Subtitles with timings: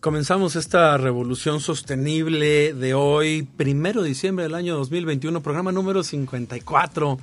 [0.00, 7.18] Comenzamos esta revolución sostenible de hoy, primero de diciembre del año 2021, programa número 54.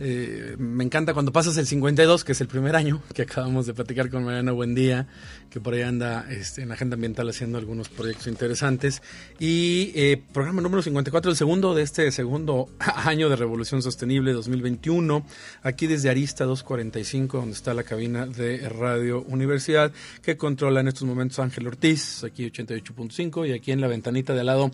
[0.00, 3.74] Eh, me encanta cuando pasas el 52, que es el primer año, que acabamos de
[3.74, 5.08] platicar con Mariana Buendía,
[5.50, 9.02] que por ahí anda este, en Agenda Ambiental haciendo algunos proyectos interesantes.
[9.40, 15.26] Y eh, programa número 54, el segundo de este segundo año de Revolución Sostenible 2021,
[15.62, 19.92] aquí desde Arista 245, donde está la cabina de Radio Universidad,
[20.22, 24.40] que controla en estos momentos Ángel Ortiz, aquí 88.5, y aquí en la ventanita de
[24.40, 24.70] al lado,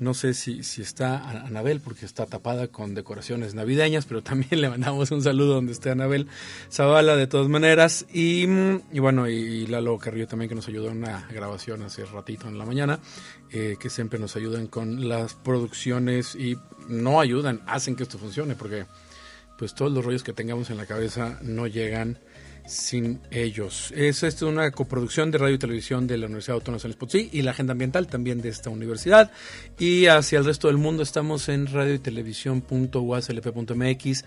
[0.00, 5.10] no sé si está Anabel, porque está tapada con decoraciones navideñas, pero también le mandamos
[5.10, 6.28] un saludo donde esté Anabel
[6.70, 8.06] Zavala de todas maneras.
[8.12, 12.48] Y, y bueno, y Lalo Carrillo también que nos ayudó en una grabación hace ratito
[12.48, 13.00] en la mañana,
[13.50, 16.56] eh, que siempre nos ayudan con las producciones y
[16.88, 18.86] no ayudan, hacen que esto funcione, porque
[19.58, 22.18] pues todos los rollos que tengamos en la cabeza no llegan
[22.66, 23.92] sin ellos.
[23.96, 27.40] Es esto una coproducción de radio y televisión de la Universidad Autónoma de San y
[27.42, 29.30] la agenda ambiental también de esta universidad.
[29.78, 34.24] Y hacia el resto del mundo estamos en radio y televisión.uaslp.mx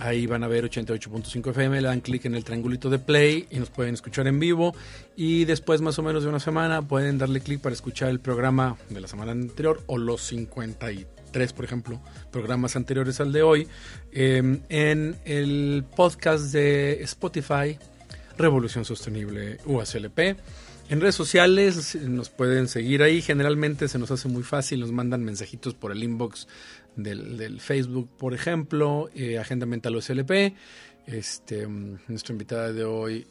[0.00, 3.58] Ahí van a ver 88.5 FM, le dan clic en el triangulito de play y
[3.58, 4.72] nos pueden escuchar en vivo.
[5.16, 8.76] Y después, más o menos de una semana, pueden darle clic para escuchar el programa
[8.90, 11.17] de la semana anterior o los 53,
[11.54, 13.68] por ejemplo, programas anteriores al de hoy,
[14.12, 17.78] em, en el podcast de Spotify,
[18.36, 20.36] Revolución Sostenible UASLP.
[20.90, 23.20] En redes sociales nos pueden seguir ahí.
[23.20, 26.48] Generalmente se nos hace muy fácil, nos mandan mensajitos por el inbox
[26.96, 30.54] del, Facebook, por ejemplo, eh, Agenda Mental OSLP.
[31.06, 33.26] Este, mm, nuestra invitada de hoy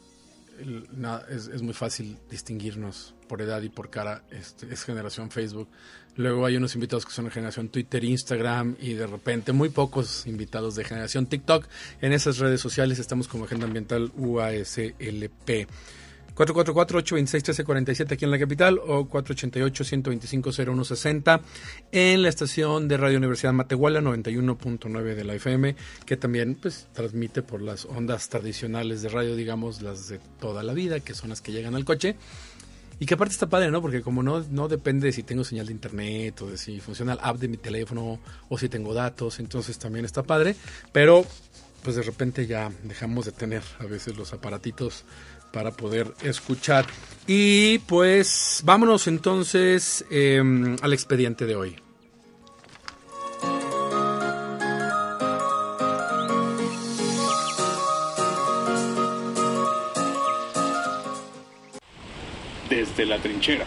[1.30, 4.22] es, muy fácil distinguirnos por edad y por cara.
[4.30, 5.68] Este, es generación Facebook.
[6.18, 10.26] Luego hay unos invitados que son de generación Twitter, Instagram y de repente muy pocos
[10.26, 11.64] invitados de generación TikTok.
[12.00, 15.68] En esas redes sociales estamos como Agenda Ambiental UASLP.
[16.34, 21.40] 444-826-1347 aquí en la capital o 488-125-0160
[21.90, 25.74] en la estación de Radio Universidad Matehuala 91.9 de la FM
[26.06, 30.74] que también pues transmite por las ondas tradicionales de radio, digamos las de toda la
[30.74, 32.14] vida, que son las que llegan al coche.
[33.00, 33.80] Y que aparte está padre, ¿no?
[33.80, 37.12] Porque como no, no depende de si tengo señal de internet o de si funciona
[37.12, 40.56] el app de mi teléfono o si tengo datos, entonces también está padre.
[40.92, 41.24] Pero
[41.82, 45.04] pues de repente ya dejamos de tener a veces los aparatitos
[45.52, 46.86] para poder escuchar.
[47.26, 51.87] Y pues vámonos entonces em, al expediente de hoy.
[62.78, 63.66] Desde la trinchera.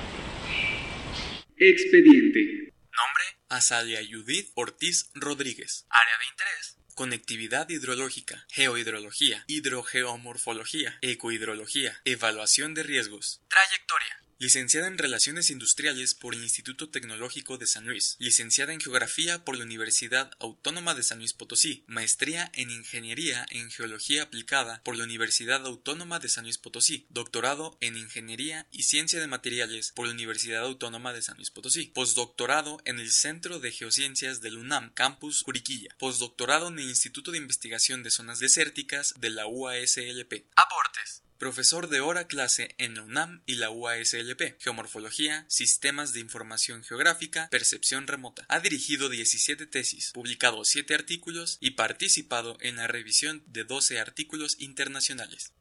[1.57, 2.72] Expediente.
[2.95, 5.85] Nombre: Azalia Judith Ortiz Rodríguez.
[5.89, 13.41] Área de interés: conectividad hidrológica, geohidrología, hidrogeomorfología, ecohidrología, evaluación de riesgos.
[13.49, 14.21] Trayectoria.
[14.41, 18.16] Licenciada en Relaciones Industriales por el Instituto Tecnológico de San Luis.
[18.18, 21.84] Licenciada en Geografía por la Universidad Autónoma de San Luis Potosí.
[21.85, 27.06] Maestría en Ingeniería en Geología Aplicada por la Universidad Autónoma de San Luis Potosí.
[27.09, 31.91] Doctorado en Ingeniería y Ciencia de Materiales por la Universidad Autónoma de San Luis Potosí.
[31.94, 35.96] Postdoctorado en el Centro de Geociencias del UNAM, Campus Curiquilla.
[36.00, 40.47] Postdoctorado en el Instituto de Investigación de Zonas Desérticas de la UASLP.
[40.56, 41.22] Aportes.
[41.41, 44.59] Profesor de hora clase en la UNAM y la UASLP.
[44.59, 48.46] Geomorfología, Sistemas de Información Geográfica, Percepción Remota.
[48.47, 54.56] Ha dirigido 17 tesis, publicado 7 artículos y participado en la revisión de 12 artículos
[54.59, 55.52] internacionales.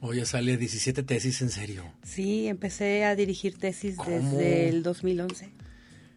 [0.00, 1.92] Oye, sale 17 tesis en serio.
[2.04, 5.61] Sí, empecé a dirigir tesis desde el 2011.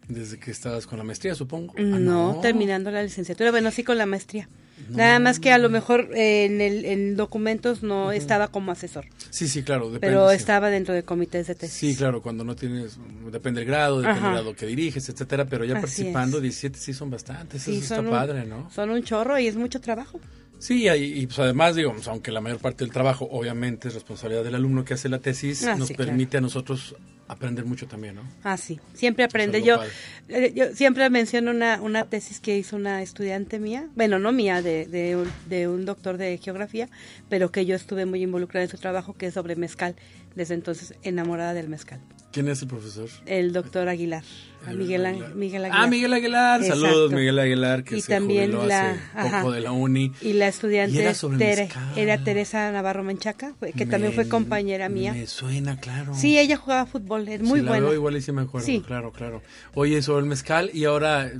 [0.08, 1.74] Desde que estabas con la maestría, supongo.
[1.76, 3.50] Ah, no, terminando la licenciatura.
[3.50, 4.48] Bueno, sí con la maestría.
[4.90, 9.06] Nada más que a lo mejor eh, en, el, en documentos no estaba como asesor.
[9.30, 9.86] Sí, sí, claro.
[9.86, 11.76] Depende, pero estaba dentro de comités de tesis.
[11.76, 12.98] Sí, claro, cuando no tienes,
[13.32, 17.10] depende del grado, depende del grado que diriges, etcétera, pero ya participando, 17 sí son
[17.10, 18.70] bastantes, eso está padre, ¿no?
[18.70, 20.20] Son un chorro y es mucho trabajo.
[20.58, 24.44] Sí, y, pues además, digo, pues, aunque la mayor parte del trabajo obviamente es responsabilidad
[24.44, 26.96] del alumno que hace la tesis, ah, nos permite a nosotros
[27.28, 28.22] aprender mucho también, ¿no?
[28.44, 29.62] Ah, sí, siempre aprende.
[29.62, 29.80] Yo,
[30.28, 34.62] eh, yo siempre menciono una, una tesis que hizo una estudiante mía, bueno, no mía,
[34.62, 36.88] de, de, un, doctor de geografía,
[37.28, 39.96] pero que yo estuve muy involucrada en su trabajo, que es sobre mezcal.
[40.36, 42.00] Desde entonces enamorada del mezcal.
[42.30, 43.08] ¿Quién es el profesor?
[43.24, 44.22] El doctor Aguilar.
[44.68, 45.34] El Miguel, Aguilar.
[45.34, 45.80] Miguel Aguilar.
[45.84, 46.62] Ah, Miguel Aguilar.
[46.64, 47.12] Saludos.
[47.12, 49.40] Miguel Aguilar, que Y se también jubiló la- hace ajá.
[49.40, 50.12] poco de la uni.
[50.20, 55.14] Y la estudiante Y era Tere- era Teresa Navarro Menchaca, que también fue compañera mía.
[55.14, 56.14] Me suena, claro.
[56.14, 57.86] Sí, ella jugaba fútbol, es muy Si la buena.
[57.86, 58.82] veo, igual y sí me acuerdo, Sí.
[58.86, 59.40] claro, claro.
[59.74, 61.32] Oye, sobre el mezcal y ahora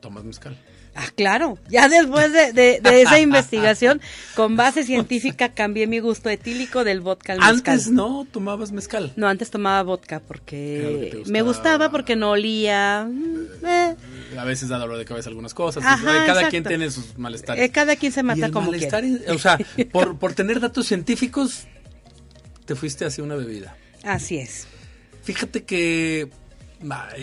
[0.00, 0.56] tomas mezcal.
[0.94, 1.56] Ah, claro.
[1.70, 4.02] Ya después de, de- de esa investigación,
[4.34, 7.74] con base científica, cambié mi gusto etílico del vodka al mezcal.
[7.74, 9.10] Antes no tomabas mezcal.
[9.16, 11.90] No, antes tomaba vodka porque me gustaba.
[11.90, 13.08] porque no olía.
[13.10, 13.96] mm, eh,
[14.38, 15.82] A veces da dolor de cabeza algunas cosas.
[15.82, 16.50] Ajá, Cada exacto.
[16.50, 17.64] quien tiene sus malestares.
[17.64, 19.30] eh, cada quien se Y mata el como malestar, quiere.
[19.32, 19.58] o sea,
[19.92, 21.64] por, por tener datos científicos,
[22.66, 23.76] te fuiste hacia una bebida.
[24.04, 24.66] Así es.
[25.22, 26.28] Fíjate que...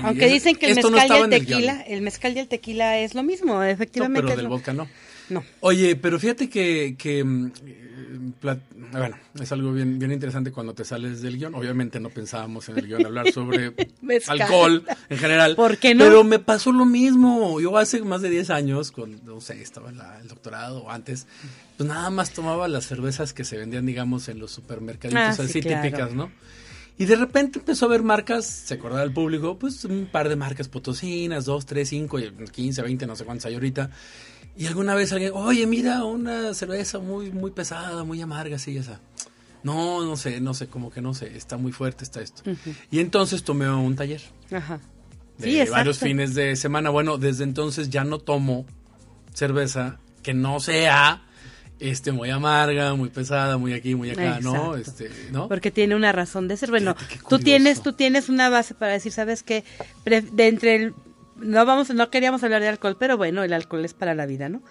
[0.03, 2.47] Aunque es- dicen que el esto no mezcal y el tequila, el mezcal y el
[2.47, 4.21] tequila es lo mismo, No, efectivamente.
[4.21, 4.87] pero es del lo- vodka no.
[5.29, 5.43] No.
[5.59, 7.51] Oye, pero fíjate que, que mm,
[8.91, 11.53] bueno, es algo bien, bien interesante cuando te sales del guion.
[11.53, 14.41] Obviamente no pensábamos en el guion hablar sobre Mezcal.
[14.41, 15.55] alcohol en general.
[15.55, 16.03] ¿Por qué no?
[16.05, 17.59] Pero me pasó lo mismo.
[17.61, 20.89] Yo hace más de 10 años, con, no sé, estaba en la- el doctorado o
[20.89, 21.27] antes,
[21.77, 25.41] pues nada más tomaba las cervezas que se vendían, digamos, en los supermercaditos Ah, sí,
[25.43, 25.83] así claro.
[25.83, 26.31] típicas, ¿no?
[26.99, 30.35] Y de repente empezó a ver marcas, se acordaba el público, pues un par de
[30.35, 33.89] marcas potosinas, dos, tres, cinco, y 15, 20, no sé cuántas hay ahorita.
[34.57, 38.99] Y alguna vez alguien, oye, mira, una cerveza muy, muy pesada, muy amarga, así, esa.
[39.63, 42.43] No, no sé, no sé, como que no sé, está muy fuerte, está esto.
[42.91, 44.81] Y entonces tomé un taller Ajá.
[45.37, 45.73] de Sí, exacto.
[45.75, 46.89] varios fines de semana.
[46.89, 48.65] Bueno, desde entonces ya no tomo
[49.33, 51.23] cerveza que no sea
[51.79, 54.75] este muy amarga, muy pesada, muy aquí, muy acá, ¿no?
[54.75, 55.47] Este, ¿no?
[55.47, 56.69] Porque tiene una razón de ser.
[56.69, 59.63] Bueno, Fíjate tú tienes, tú tienes una base para decir, ¿sabes qué?
[60.05, 60.93] De entre el,
[61.37, 64.49] no vamos, no queríamos hablar de alcohol, pero bueno, el alcohol es para la vida,
[64.49, 64.61] ¿no?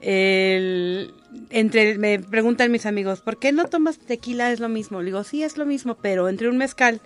[0.00, 1.12] El,
[1.50, 4.50] entre, me preguntan mis amigos, ¿por qué no tomas tequila?
[4.50, 5.00] Es lo mismo.
[5.00, 7.00] Le digo, sí, es lo mismo, pero entre un mezcal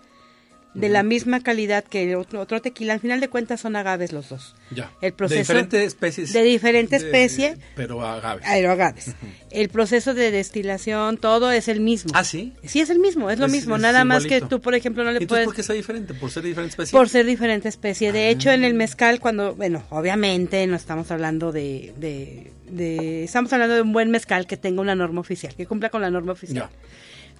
[0.75, 4.13] de la misma calidad que el otro, otro tequila, al final de cuentas son agaves
[4.13, 4.57] los dos.
[4.73, 4.91] Ya.
[5.01, 6.33] El proceso de diferentes especies.
[6.33, 7.57] de diferente de- especie.
[7.77, 8.45] pero agaves.
[8.47, 9.15] Aeroagaves.
[9.51, 12.11] El proceso de destilación, todo es el mismo.
[12.15, 12.53] Ah, sí.
[12.65, 13.77] Sí, es el mismo, es lo Es- mismo.
[13.77, 15.47] es Nada más que tú, por ejemplo, no le Entonces, puedes...
[15.47, 16.13] ¿por qué está diferente?
[16.15, 16.99] ¿Por ser diferente especie?
[16.99, 18.11] Por ser diferente especie.
[18.13, 18.67] De hecho, en Ah.
[18.67, 23.93] el mezcal, cuando, bueno, obviamente no estamos hablando de, de, de- estamos hablando de un
[23.93, 26.69] buen mezcal que tenga una norma oficial, que cumpla con la norma oficial.
[26.69, 26.71] Ya.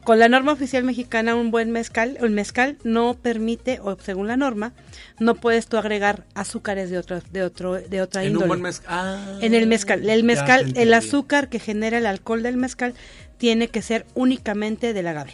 [0.05, 4.37] Con la norma oficial mexicana, un buen mezcal, el mezcal no permite, o según la
[4.37, 4.73] norma,
[5.19, 8.49] no puedes tú agregar azúcares de otro, de otro, de otra En un índole.
[8.49, 8.87] buen mezcal.
[8.91, 12.93] Ah, En el mezcal, el mezcal, el azúcar que genera el alcohol del mezcal
[13.39, 15.33] tiene que ser únicamente del agave.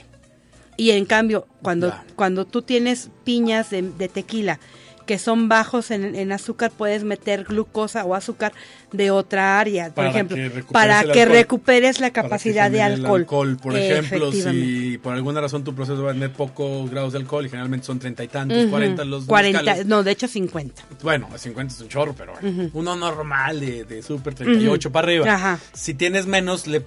[0.76, 2.04] Y en cambio, cuando, Ya.
[2.14, 4.60] cuando tú tienes piñas de, de tequila
[5.10, 8.52] que son bajos en, en azúcar, puedes meter glucosa o azúcar
[8.92, 11.36] de otra área, por Para ejemplo, que para que alcohol.
[11.36, 13.26] recuperes la capacidad de alcohol.
[13.60, 17.44] Por ejemplo, si por alguna razón tu proceso va a tener pocos grados de alcohol,
[17.44, 19.86] y generalmente son treinta y tantos, cuarenta los 40, mezcales.
[19.86, 20.80] no, de hecho 50.
[21.02, 25.34] Bueno, 50 es un chorro, pero bueno, uno normal de, de super 38 para arriba.
[25.34, 25.58] Ajá.
[25.72, 26.84] Si tienes menos, le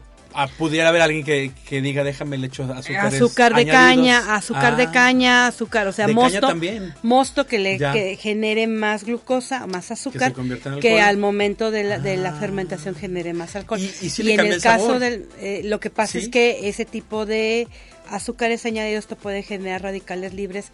[0.58, 3.74] pudiera haber alguien que, que diga, déjame le echo azúcares azúcar de añadidos".
[3.96, 6.94] caña, azúcar de Ah, caña, azúcar, o sea, mosto, también.
[7.04, 10.34] mosto que le que genere más glucosa, más azúcar,
[10.82, 12.40] que al momento de la, de la Ah.
[12.40, 13.80] fermentación genere más alcohol.
[13.80, 16.18] Y- en el el caso del, eh, lo que pasa ¿Sí?
[16.20, 17.68] es que ese tipo de
[18.10, 20.72] azúcares añadidos te pueden generar radicales libres,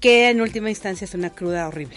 [0.00, 1.96] que en última instancia es una cruda horrible.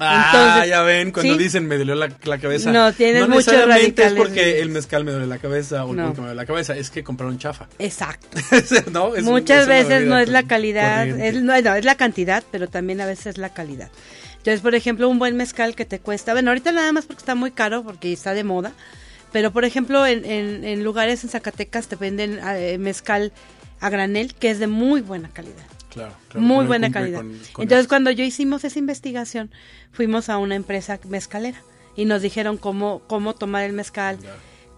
[0.00, 1.38] Ah, Entonces, ya ven, cuando ¿sí?
[1.42, 2.72] dicen me dolió la, la cabeza.
[2.72, 6.08] No, tienes no necesariamente es porque el mezcal me duele la cabeza o el No.
[6.08, 7.68] me duele la cabeza, es que compraron chafa.
[7.78, 8.26] Exacto.
[8.92, 9.14] ¿No?
[9.14, 13.00] Es Muchas veces no es la calidad, es, no, no, es la cantidad, pero también
[13.00, 13.90] a veces es la calidad.
[14.38, 17.34] Entonces, por ejemplo, un buen mezcal que te cuesta, bueno, ahorita nada más porque está
[17.34, 18.72] muy caro, porque está de moda,
[19.32, 23.32] pero por ejemplo, en, en- en lugares en Zacatecas te venden eh, mezcal
[23.80, 25.64] a granel, que es de muy buena calidad.
[25.94, 27.18] Claro, claro, muy buena calidad.
[27.20, 27.88] con- con Entonces, eso.
[27.88, 29.50] cuando yo hicimos esa investigación,
[29.92, 31.62] fuimos a una empresa mezcalera
[31.96, 34.18] y nos dijeron cómo, cómo tomar el mezcal,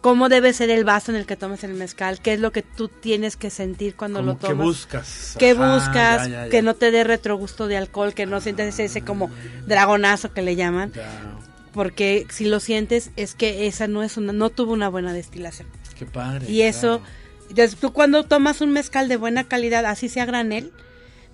[0.02, 2.62] cómo debe ser el vaso en el que tomes el mezcal, qué es lo que
[2.62, 4.66] tú tienes que sentir cuando Como lo tomas.
[4.66, 5.34] buscas.
[5.38, 6.22] ¿Qué Ajá, buscas?
[6.24, 6.50] ya, ya, ya.
[6.50, 9.30] Que no te dé retrogusto de alcohol, que no sientas ese como
[9.66, 10.92] dragonazo que le llaman.
[11.72, 15.68] Porque si lo sientes es que esa no es una, no tuvo una buena destilación.
[15.98, 16.48] qué padre.
[16.50, 17.12] Y eso, claro.
[17.50, 20.72] entonces, tú cuando tomas un mezcal de buena calidad, así sea granel,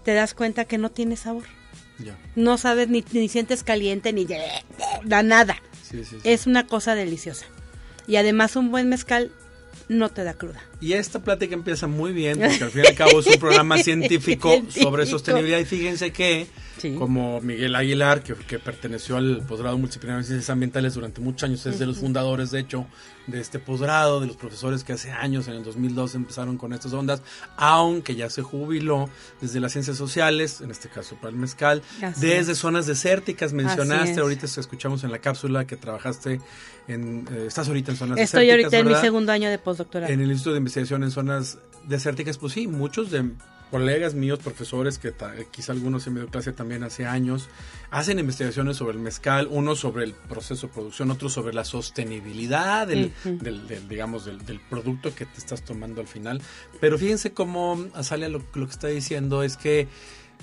[0.04, 1.44] te das cuenta que no tiene sabor.
[1.98, 2.16] Ya.
[2.34, 4.26] No sabes ni, ni sientes caliente ni
[5.04, 5.62] da nada.
[5.82, 6.16] Sí, sí, sí.
[6.24, 7.46] Es una cosa deliciosa.
[8.06, 9.30] Y además un buen mezcal
[9.88, 10.62] no te da cruda.
[10.80, 13.78] Y esta plática empieza muy bien, porque al fin y al cabo es un programa
[13.78, 15.58] científico, sobre sostenibilidad.
[15.58, 16.46] Y fíjense que
[16.82, 16.96] Sí.
[16.96, 21.64] como Miguel Aguilar, que, que perteneció al posgrado multidisciplinario en ciencias ambientales durante muchos años,
[21.64, 22.86] es de los fundadores, de hecho,
[23.26, 26.92] de este posgrado, de los profesores que hace años, en el 2002, empezaron con estas
[26.92, 27.22] ondas,
[27.56, 29.08] aunque ya se jubiló
[29.40, 34.20] desde las ciencias sociales, en este caso para el mezcal, Así desde zonas desérticas, mencionaste,
[34.20, 36.40] ahorita escuchamos en la cápsula que trabajaste
[36.88, 40.12] en, eh, estás ahorita en zonas Estoy desérticas, ahorita en mi segundo año de postdoctorado.
[40.12, 43.30] En el Instituto de Investigación en Zonas Desérticas, pues sí, muchos de
[43.72, 47.48] colegas míos, profesores, que ta- quizá algunos en medio clase también hace años,
[47.90, 52.86] hacen investigaciones sobre el mezcal, uno sobre el proceso de producción, otro sobre la sostenibilidad
[52.86, 56.40] del, del- del, digamos, del, del producto que te estás tomando al final.
[56.80, 59.88] Pero fíjense cómo Azalia lo, lo que está diciendo es que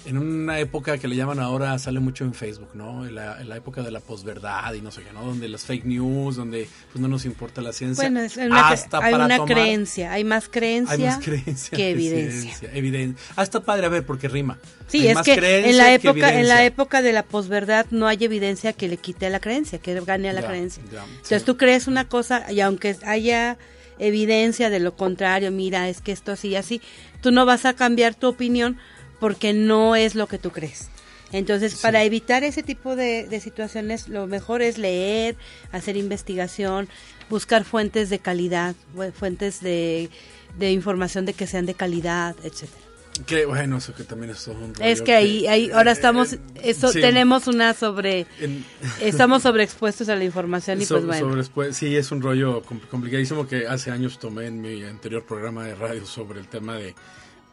[0.06, 3.06] en una época que le llaman ahora, sale mucho en Facebook, ¿no?
[3.06, 5.24] En la, en la época de la posverdad y no sé qué, ¿no?
[5.26, 8.04] Donde las fake news, donde pues no nos importa la ciencia.
[8.04, 11.76] Bueno, es una, hasta hay para una tomar- creencia, hay más creencia, Hay más creencia
[11.76, 12.42] que evidencia.
[12.42, 13.34] ciencia, evidencia.
[13.36, 14.58] Ah, está padre, a ver, porque rima.
[14.88, 15.34] Sí, Hay es más que
[15.70, 19.28] en la época en la época de la posverdad no hay evidencia que le quite
[19.28, 20.84] a la creencia, que gane a la Ya, creencia.
[20.92, 21.46] ya, Entonces sí.
[21.46, 23.58] tú crees una cosa y aunque haya
[24.00, 26.82] evidencia de lo contrario, mira, es que esto así y así,
[27.22, 28.78] tú no vas a cambiar tu opinión
[29.20, 30.90] porque no es lo que tú crees.
[31.32, 35.36] Entonces, para evitar ese tipo de, de situaciones, lo mejor es leer,
[35.72, 36.90] hacer investigación,
[37.30, 38.74] buscar fuentes de calidad,
[39.14, 40.10] fuentes de,
[40.58, 42.82] de información de que sean de calidad, etcétera.
[43.28, 45.94] Que bueno, eso que también es todo un rollo Es que ahí, ahí ahora eh,
[45.94, 48.66] estamos, eh, eso sí, tenemos una sobre, en-
[49.02, 51.44] estamos sobreexpuestos a la información y so- pues bueno.
[51.44, 55.66] sobre sí, es un rollo com- complicadísimo que hace años tomé en mi anterior programa
[55.66, 56.96] de radio sobre el tema de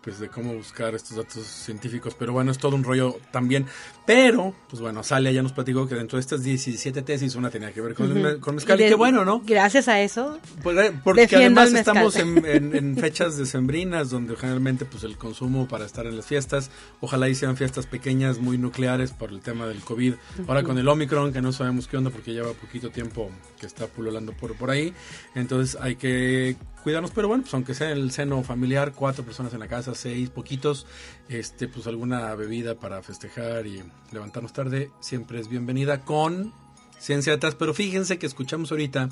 [0.07, 3.67] pues de cómo buscar estos datos científicos, pero bueno, es todo un rollo también.
[4.07, 7.73] Pero, pues bueno, Salia ya nos platicó que dentro de estas 17 tesis una tenía
[7.73, 9.43] que ver con, el, con mezcal, y, de- qué bueno, ¿no?
[9.45, 15.03] Gracias a eso, eh, Porque además estamos en, en- en fechas decembrinas donde generalmente pues
[15.03, 16.71] el consumo para estar en las fiestas,
[17.01, 20.15] ojalá y sean fiestas pequeñas, muy nucleares por el tema del COVID.
[20.47, 23.89] Ahora con el Omicron, que no sabemos qué onda porque lleva poquito tiempo que está
[23.89, 24.95] pululando por, por ahí.
[25.35, 26.55] Entonces hay que
[26.87, 29.97] cuidarnos, pero bueno, pues aunque sea en el seno familiar, cuatro personas en la casa,
[29.97, 30.87] seis, poquitos,
[31.29, 36.53] este pues alguna bebida para festejar y levantarnos tarde, siempre es bienvenida con
[37.01, 37.57] ciencia detrás.
[37.57, 39.09] Pero fíjense que escuchamos ahorita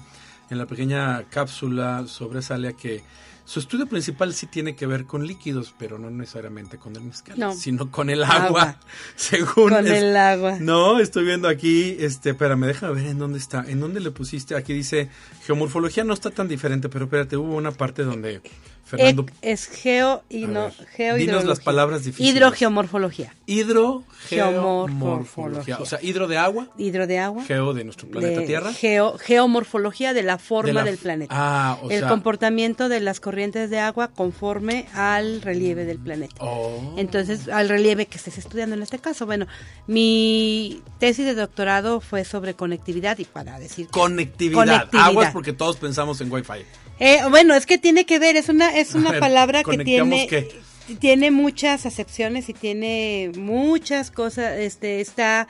[0.51, 3.03] en la pequeña cápsula sobre Salia que
[3.47, 7.39] su estudio principal sí tiene que ver con líquidos, pero no necesariamente con el mezcal,
[7.39, 7.53] No.
[7.55, 8.81] sino con el agua, Agua.
[9.17, 10.57] según con es- el agua.
[10.61, 14.55] no, estoy viendo aquí, este, espérame, déjame ver en dónde está, en dónde le pusiste,
[14.57, 15.11] aquí dice,
[15.47, 18.41] geomorfología no está tan diferente, pero espérate, hubo una parte donde
[18.85, 22.35] Fernando, Ec- es geo y no geo dinos las palabras difíciles.
[22.37, 23.35] Hidrogeomorfología.
[23.47, 24.99] hidro, Geomorfología.
[24.99, 27.45] geomorfología, o sea, hidro de agua, Hidro de agua.
[27.45, 28.73] geo de nuestro planeta de Tierra.
[28.73, 31.35] geo- geomorfología de la forma de la- del planeta.
[31.37, 36.35] Ah, o el sea, comportamiento de las corrientes de agua conforme al relieve del planeta.
[36.41, 36.95] oh.
[36.97, 39.27] Entonces, al relieve que estés estudiando en este caso.
[39.27, 39.47] Bueno,
[39.87, 43.89] mi tesis de doctorado fue sobre conectividad y para decir...
[43.89, 44.61] Conectividad.
[44.61, 45.07] Conectividad.
[45.07, 46.65] Aguas porque todos pensamos en Wi-Fi.
[47.01, 49.87] Eh, bueno, es que tiene que ver, es una, es una ver, palabra que ¿conectamos
[49.87, 50.61] tiene, qué?
[51.01, 55.49] tiene muchas acepciones y tiene muchas cosas, este, está,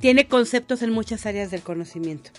[0.00, 2.30] tiene conceptos en muchas áreas del conocimiento.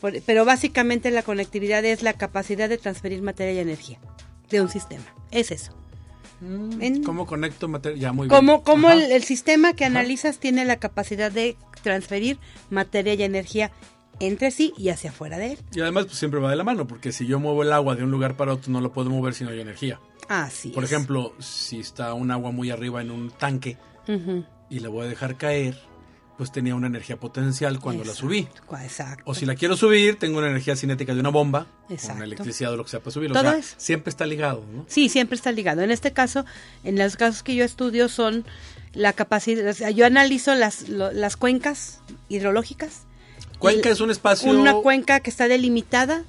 [0.00, 3.98] Por- pero básicamente la conectividad es la capacidad de transferir materia y energía
[4.48, 5.04] de un sistema.
[5.30, 5.72] Es eso.
[6.80, 7.98] En- ¿Cómo conecto materia?
[8.00, 8.30] Ya, muy bien.
[8.92, 12.38] El, el sistema que analizas tiene la capacidad de transferir
[12.70, 13.70] materia y energía
[14.20, 15.58] entre sí y hacia afuera de él.
[15.72, 18.04] Y además, pues siempre va de la mano, porque si yo muevo el agua de
[18.04, 19.98] un lugar para otro, no lo puedo mover si no hay energía.
[20.28, 20.92] Así Por es.
[20.92, 23.76] ejemplo, si está un agua muy arriba en un tanque
[24.68, 25.76] y la voy a dejar caer,
[26.36, 28.48] pues tenía una energía potencial cuando la subí.
[28.82, 29.22] Exacto.
[29.26, 32.14] O si la quiero subir, tengo una energía cinética de una bomba, Exacto.
[32.14, 33.30] con electricidad o lo que sea para subir.
[33.30, 33.74] O Todo sea, eso.
[33.76, 34.84] siempre está ligado, ¿no?
[34.88, 35.82] Sí, siempre está ligado.
[35.82, 36.44] En este caso,
[36.84, 38.44] en los casos que yo estudio son
[38.94, 43.02] la capacidad, o sea, yo analizo las, lo- las cuencas hidrológicas.
[43.60, 44.50] Cuenca es un espacio...
[44.50, 46.24] Una cuenca que está delimitada,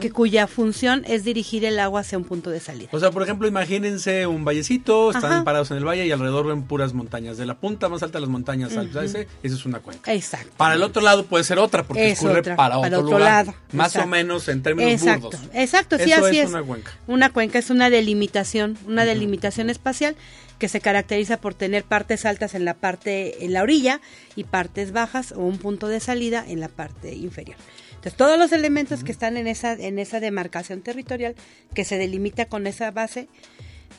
[0.00, 2.88] que cuya función es dirigir el agua hacia un punto de salida.
[2.92, 5.44] O sea, por ejemplo, imagínense un vallecito, están Ajá.
[5.44, 7.36] parados en el valle y alrededor ven puras montañas.
[7.36, 10.12] De la punta más alta de las montañas, ese, esa es una cuenca.
[10.12, 10.52] Exacto.
[10.56, 13.18] Para el otro lado puede ser otra, porque Es escurre otra, para, para otro, otro
[13.18, 13.46] lugar.
[13.46, 14.06] lado, Más exacto.
[14.08, 15.40] o menos en términos Exacto, burdos.
[15.52, 16.50] exacto, sí, Eso así es es.
[16.50, 16.92] una cuenca.
[17.06, 20.16] Una cuenca es una delimitación, una delimitación espacial
[20.58, 24.00] que se caracteriza por tener partes altas en la parte en la orilla
[24.36, 27.56] y partes bajas o un punto de salida en la parte inferior.
[28.04, 31.34] Entonces, todos los elementos que están en esa en esa demarcación territorial
[31.72, 33.28] que se delimita con esa base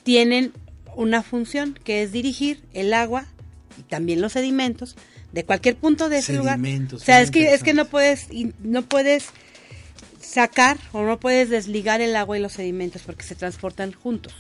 [0.04, 0.54] tienen
[0.96, 3.26] una función que es dirigir el agua
[3.80, 4.96] y también los sedimentos
[5.32, 6.60] de cualquier punto de ese lugar.
[6.94, 8.28] O sea, es que es que no puedes
[8.60, 9.30] no puedes
[10.22, 14.36] sacar o no puedes desligar el agua y los sedimentos porque se transportan juntos.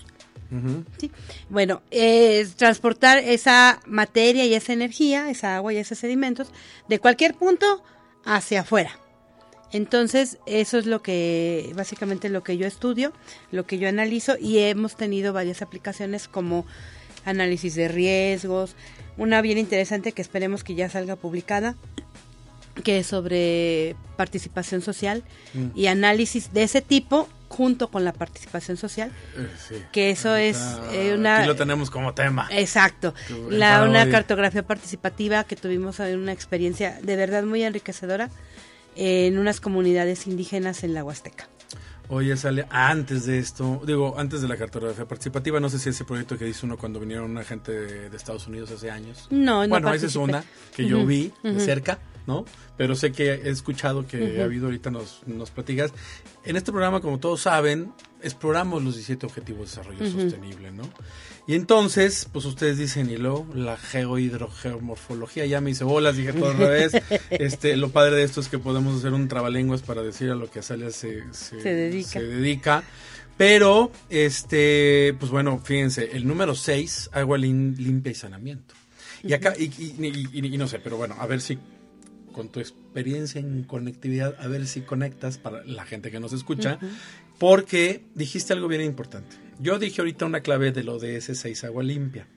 [1.00, 1.10] ¿sí?
[1.50, 6.52] Bueno, es transportar esa materia y esa energía, esa agua y esos sedimentos,
[6.88, 7.84] de cualquier punto
[8.24, 9.00] hacia afuera.
[9.76, 13.12] Entonces, eso es lo que, básicamente lo que yo estudio,
[13.52, 16.66] lo que yo analizo y hemos tenido varias aplicaciones como
[17.26, 18.74] análisis de riesgos,
[19.18, 21.76] una bien interesante que esperemos que ya salga publicada,
[22.86, 25.68] que es sobre participación social Mm.
[25.76, 29.76] y análisis de ese tipo junto con la participación social, Eh, sí.
[29.92, 30.58] que eso es
[30.94, 31.40] eh, una...
[31.40, 32.48] Aquí lo tenemos como tema.
[32.52, 33.14] Exacto,
[33.50, 38.30] la, una cartografía participativa que tuvimos en una experiencia de verdad muy enriquecedora
[38.96, 41.48] en unas comunidades indígenas en la Huasteca.
[42.08, 46.06] Oye, sale antes de esto, digo, antes de la cartografía participativa, no sé si ese
[46.06, 49.28] proyecto que dice uno cuando vinieron una gente de, de Estados Unidos hace años.
[49.32, 50.44] No, no Bueno, esa es una
[50.76, 51.98] que yo vi de cerca,
[52.28, 52.46] ¿no?
[52.78, 55.92] Pero sé que he escuchado que ha habido ahorita nos, nos platicas.
[56.44, 57.92] En este programa, como todos saben,
[58.22, 60.84] exploramos los 17 Objetivos de Desarrollo Sostenible, ¿no?
[61.48, 66.50] Y entonces, pues ustedes dicen, y luego la geohidrogeomorfología, ya me hice bolas, dije todo
[66.52, 66.94] al revés.
[67.30, 70.50] Este, lo padre de esto es que podemos hacer un trabalenguas para decir a lo
[70.50, 72.10] que Azalia se, se, Se dedica.
[72.10, 72.84] se dedica.
[73.38, 78.74] Pero, este, pues bueno, fíjense, el número 6, agua lim- limpia y saneamiento.
[79.24, 81.58] Y acá, y, y- y- y- y no sé, pero bueno, a ver si
[82.36, 86.80] con tu experiencia en conectividad, a ver si conectas para la gente que nos escucha,
[87.40, 89.38] porque dijiste algo bien importante.
[89.62, 92.28] Yo dije ahorita una clave de lo de ese 6 agua limpia.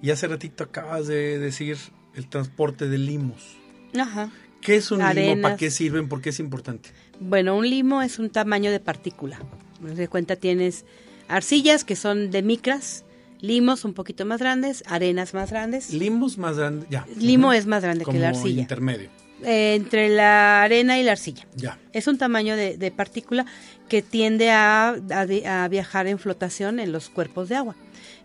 [0.00, 1.76] Y hace ratito acabas de decir
[2.14, 3.56] el transporte de limos.
[3.98, 4.30] Ajá.
[4.60, 5.42] ¿Qué es un limo?
[5.42, 6.08] ¿Para qué sirven?
[6.08, 6.90] ¿Por qué es importante?
[7.18, 9.40] Bueno, un limo es un tamaño de partícula.
[9.80, 10.84] De cuenta tienes
[11.26, 13.04] arcillas que son de micras,
[13.40, 15.92] limos un poquito más grandes, arenas más grandes.
[15.92, 17.06] Limos más grande, ya.
[17.16, 18.62] Limo es más grande que la arcilla.
[18.62, 19.10] intermedio,
[19.44, 21.46] Eh, entre la arena y la arcilla.
[21.54, 21.78] ya.
[21.92, 23.44] Es un tamaño de, de partícula
[23.88, 27.76] que tiende a, a a viajar en flotación en los cuerpos de agua.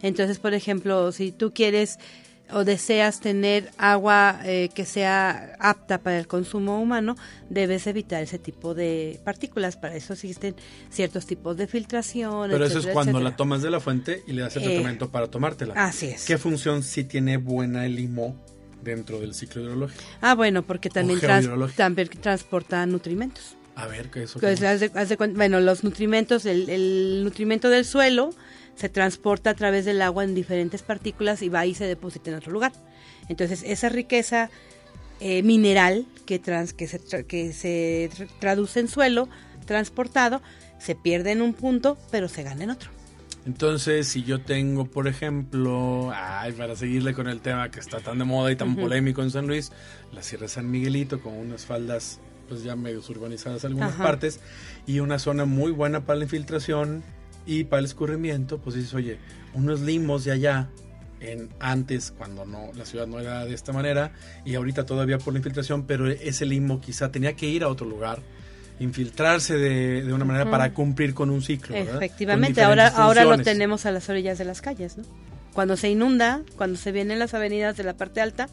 [0.01, 1.99] Entonces, por ejemplo, si tú quieres
[2.53, 7.15] o deseas tener agua eh, que sea apta para el consumo humano,
[7.49, 9.77] debes evitar ese tipo de partículas.
[9.77, 10.55] Para eso existen
[10.89, 12.49] ciertos tipos de filtración.
[12.51, 13.29] Pero eso es cuando etcétera.
[13.31, 15.73] la tomas de la fuente y le das el Eh, tratamiento para tomártela.
[15.75, 16.25] así es.
[16.25, 18.35] ¿Qué función sí tiene buena el limo
[18.83, 20.01] dentro del ciclo hidrológico?
[20.21, 21.77] Ah, bueno, porque también, trans- geohidrológico.
[21.77, 23.55] también transporta nutrimentos.
[23.75, 24.39] A ver, ¿qué es eso?
[24.39, 28.31] Pues, haz de- haz de bueno, los nutrimentos, el, el nutrimento del suelo
[28.75, 32.37] se transporta a través del agua en diferentes partículas y va y se deposita en
[32.37, 32.71] otro lugar.
[33.29, 34.49] Entonces, esa riqueza
[35.19, 39.29] eh, mineral que, trans, que, se, tra- que se tr- traduce en suelo
[39.65, 40.41] transportado
[40.79, 42.89] se pierde en un punto, pero se gana en otro.
[43.45, 48.19] Entonces, si yo tengo, por ejemplo, ay, para seguirle con el tema que está tan
[48.19, 49.71] de moda y tan polémico en San Luis,
[50.11, 54.03] la Sierra San Miguelito con unas faldas pues ya medio urbanizadas en algunas Ajá.
[54.03, 54.39] partes
[54.85, 57.01] y una zona muy buena para la infiltración
[57.45, 59.17] y para el escurrimiento, pues dices, oye,
[59.53, 60.69] unos limos de allá
[61.19, 64.11] en antes cuando no la ciudad no era de esta manera
[64.43, 67.87] y ahorita todavía por la infiltración, pero ese limo quizá tenía que ir a otro
[67.87, 68.19] lugar
[68.79, 71.75] infiltrarse de, de una manera para cumplir con un ciclo.
[71.75, 75.03] Efectivamente, ahora, ahora lo tenemos a las orillas de las calles, ¿no?
[75.53, 78.49] Cuando se inunda, cuando se vienen las avenidas de la parte alta,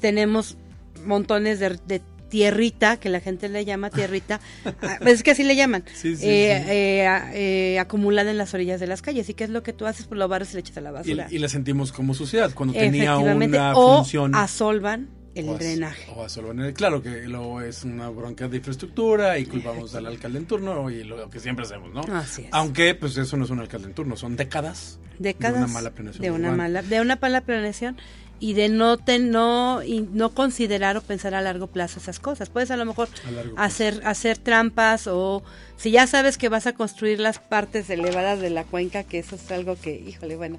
[0.00, 0.56] tenemos
[1.04, 5.42] montones de, de tierrita, que la gente le llama tierrita, ah, pues es que así
[5.44, 6.70] le llaman, Sí, sí, eh, sí.
[6.70, 9.28] eh, eh, acumulada en las orillas de las calles.
[9.28, 10.06] ¿Y qué es lo que tú haces?
[10.06, 11.26] Pues lo barres y le echas a la basura.
[11.30, 14.34] y la sentimos como suciedad cuando tenía una o función.
[14.34, 16.10] asolvan el o as- drenaje.
[16.16, 20.46] o asolvar- Claro que luego es una bronca de infraestructura y culpamos al alcalde en
[20.46, 22.00] turno y lo que siempre hacemos, ¿no?
[22.16, 22.48] Así es.
[22.52, 25.90] Aunque pues eso no es un alcalde en turno, son décadas, décadas de una mala
[25.90, 26.22] planeación.
[26.22, 27.96] de una mala de una mala planeación
[28.42, 32.50] y de no ten- no y no considerar o pensar a largo plazo esas cosas
[32.50, 33.08] puedes a lo mejor
[33.56, 35.44] A hacer hacer trampas o
[35.76, 39.36] si ya sabes que vas a construir las partes elevadas de la cuenca que eso
[39.36, 40.58] es algo que híjole bueno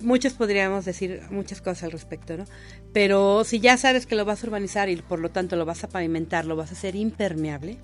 [0.00, 2.44] muchos podríamos decir muchas cosas al respecto, ¿no?
[2.92, 5.82] Pero si ya sabes que lo vas a urbanizar y por lo tanto lo vas
[5.84, 7.78] a pavimentar, lo vas a hacer impermeable,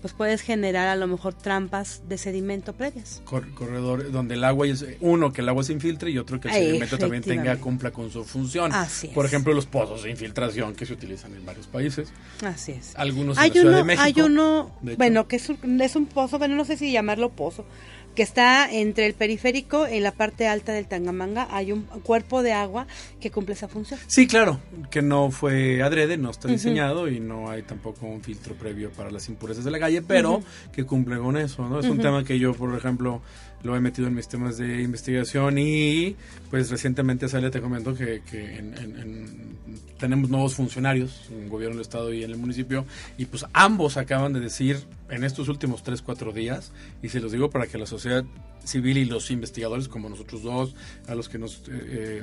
[0.00, 3.20] pues puedes generar a lo mejor trampas de sedimento previas.
[3.24, 6.48] Cor- corredor donde el agua es uno que el agua se infiltre y otro que
[6.48, 8.72] el Ay, sedimento también tenga cumpla con su función.
[8.72, 9.32] Así Por es.
[9.32, 12.12] ejemplo, los pozos de infiltración que se utilizan en varios países,
[12.44, 12.94] Así es.
[12.96, 14.04] algunos en Hay la Ciudad uno, de México.
[14.04, 17.64] hay uno, bueno, que es un, es un pozo, bueno, no sé si llamarlo pozo,
[18.14, 21.48] que está entre el periférico y la parte alta del Tangamanga.
[21.50, 22.86] Hay un cuerpo de agua
[23.20, 24.00] que cumple esa función.
[24.06, 28.54] Sí, claro, que no fue adrede, no está diseñado y no hay tampoco un filtro
[28.54, 30.42] previo para las impurezas de la calle, pero
[30.72, 31.80] que cumple con eso, ¿no?
[31.80, 33.22] Es un tema que yo, por ejemplo,
[33.62, 36.16] lo he metido en mis temas de investigación y
[36.50, 39.58] pues recientemente Salia te comento que, en-
[39.98, 42.86] tenemos nuevos funcionarios en el gobierno del estado y en el municipio
[43.18, 44.78] y pues ambos acaban de decir
[45.10, 46.70] en estos últimos 3, 4 días,
[47.02, 48.24] y se los digo para que la sociedad
[48.64, 50.74] civil y los investigadores como nosotros dos,
[51.08, 51.62] a los que nos...
[51.68, 52.22] Eh,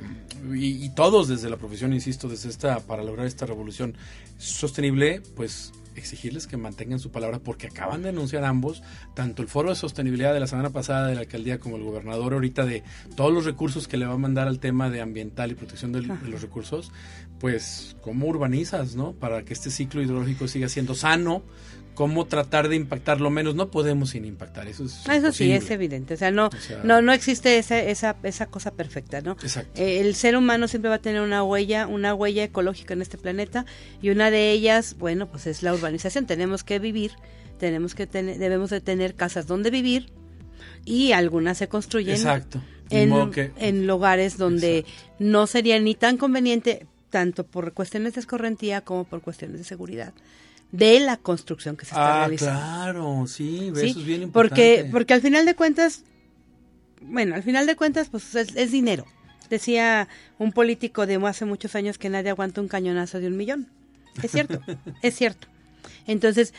[0.54, 3.94] y, y, todos desde la profesión, insisto, desde esta, para lograr esta revolución
[4.38, 8.82] sostenible, pues exigirles que mantengan su palabra porque acaban de anunciar ambos,
[9.14, 12.34] tanto el foro de sostenibilidad de la semana pasada de la alcaldía como el gobernador
[12.34, 12.82] ahorita de
[13.16, 16.02] todos los recursos que le va a mandar al tema de ambiental y protección de,
[16.02, 16.92] de los recursos,
[17.38, 19.12] pues cómo urbanizas, ¿no?
[19.12, 21.42] Para que este ciclo hidrológico siga siendo sano,
[21.98, 25.68] cómo tratar de impactar lo menos no podemos sin impactar eso es eso sí es
[25.72, 26.48] evidente o sea no
[26.84, 29.82] no no existe esa esa esa cosa perfecta no Exacto.
[29.82, 33.18] Eh, el ser humano siempre va a tener una huella una huella ecológica en este
[33.18, 33.66] planeta
[34.00, 37.14] y una de ellas bueno pues es la urbanización tenemos que vivir
[37.58, 40.12] tenemos que tener debemos de tener casas donde vivir
[40.84, 42.62] y algunas se construyen Exacto.
[42.90, 43.50] en, que...
[43.56, 45.14] en lugares donde Exacto.
[45.18, 50.14] no sería ni tan conveniente tanto por cuestiones de escorrentía como por cuestiones de seguridad
[50.72, 52.60] de la construcción que se está ah, realizando.
[52.60, 53.86] claro, sí, ¿Sí?
[53.88, 54.32] eso es bien importante.
[54.32, 56.04] Porque, porque al final de cuentas,
[57.00, 59.06] bueno, al final de cuentas, pues es, es, dinero.
[59.48, 63.68] Decía un político de hace muchos años que nadie aguanta un cañonazo de un millón.
[64.22, 64.60] Es cierto,
[65.02, 65.46] es cierto.
[66.06, 66.52] Entonces,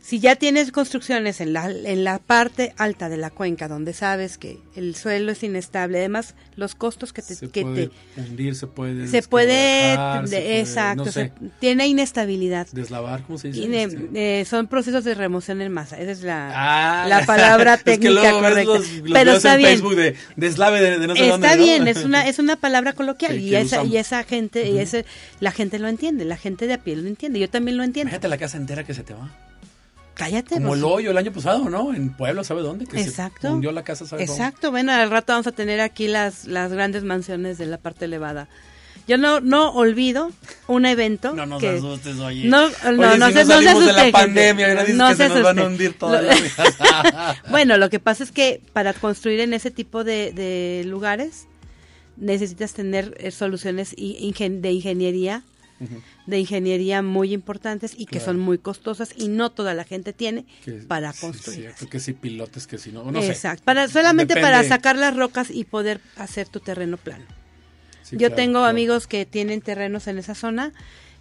[0.00, 4.38] si ya tienes construcciones en la, en la parte alta de la cuenca donde sabes
[4.38, 7.34] que el suelo es inestable, además los costos que te...
[7.34, 9.06] Se que puede te hundir, se puede...
[9.08, 12.66] se puede, de- se puede, exacto, no se- tiene inestabilidad.
[12.72, 13.60] deslavar, ¿cómo se dice?
[13.60, 17.26] Y de- Este, eh, son procesos de remoción en masa, esa es la, Ah, la
[17.26, 18.72] palabra es que técnica luego ves correcta.
[18.74, 19.70] los- los Pero está en bien.
[19.72, 21.62] Facebook de deslave de, no sé Está dónde, ¿no?
[21.64, 24.78] bien, es una es una palabra coloquial Que- y que esa y esa gente y
[24.78, 25.04] ese
[25.40, 28.08] la gente lo entiende, la gente de a pie lo entiende, yo también lo entiendo.
[28.08, 29.30] Imagínate la casa entera que se te va.
[30.18, 30.56] Cállate.
[30.56, 31.94] Como el hoyo el año pasado, ¿no?
[31.94, 32.86] En Puebla, ¿sabe dónde?
[32.86, 33.48] Que Exacto.
[33.48, 34.24] se hundió la casa, ¿sabe?
[34.24, 38.04] Exacto, bueno, al rato vamos a tener aquí las las grandes mansiones de la parte
[38.06, 38.48] elevada.
[39.06, 40.32] Yo no no olvido
[40.66, 42.46] un evento No nos que asustes, oye.
[42.46, 45.42] No, no, Oye, no, si no se, no de la pandemia, No que se, nos
[45.42, 47.36] van a hundir todas Lo- las.
[47.50, 51.46] Bueno, lo que pasa es que para construir en ese tipo de, de lugares
[52.18, 55.42] necesitas tener eh, soluciones ingen- de ingeniería,
[56.28, 58.24] de ingeniería muy importantes y que Claro.
[58.26, 61.60] son muy costosas y no toda la gente tiene Que- para sí, construir.
[61.60, 63.28] cierto, que si pilotes, que si no, no sé.
[63.28, 64.52] Exacto, para, solamente Depende.
[64.54, 67.24] para sacar las rocas y poder hacer tu terreno plano.
[68.02, 68.66] Sí, Yo claro, tengo claro.
[68.66, 70.72] amigos que tienen terrenos en esa zona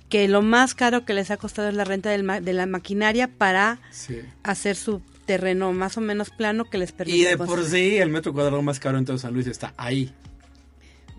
[0.10, 2.66] que lo más caro que les ha costado es la renta del ma- de la
[2.66, 4.20] maquinaria para Sí.
[4.44, 8.10] hacer su terreno más o menos plano que les permita Y de por sí, el
[8.10, 10.14] metro cuadrado más caro en todo San Luis está ahí.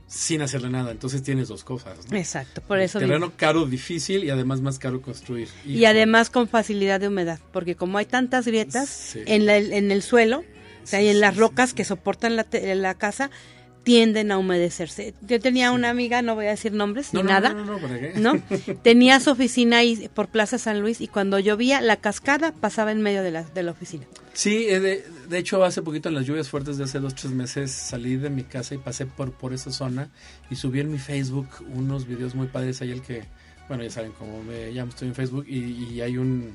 [0.08, 0.90] Sin hacerle nada.
[0.90, 1.98] Entonces tienes dos cosas.
[2.10, 2.16] ¿no?
[2.16, 3.36] Exacto, por eso Terreno digo.
[3.36, 5.48] caro, difícil y además más caro construir.
[5.66, 9.20] Y además con facilidad de humedad, porque como hay tantas grietas Sí.
[9.26, 10.38] en, la- en el suelo,
[10.82, 13.30] o sea, y en las rocas que soportan la, la casa,
[13.82, 15.14] tienden a humedecerse.
[15.22, 17.72] Yo tenía una amiga, no voy a decir nombres No, ni no, nada, No, no,
[17.72, 18.12] no, ¿para qué?
[18.16, 18.34] ¿no?
[18.82, 23.02] Tenía su oficina ahí por Plaza San Luis y cuando llovía, la cascada pasaba en
[23.02, 24.06] medio de la, de la oficina.
[24.32, 27.32] Sí, eh, de, de hecho hace poquito en las lluvias fuertes de hace dos, tres
[27.32, 30.10] meses salí de mi casa y pasé por, por esa zona
[30.50, 33.24] y subí en mi Facebook unos videos muy padres ahí el que,
[33.68, 35.58] bueno ya saben cómo me llamo, estoy en Facebook y,
[35.92, 36.54] y hay un,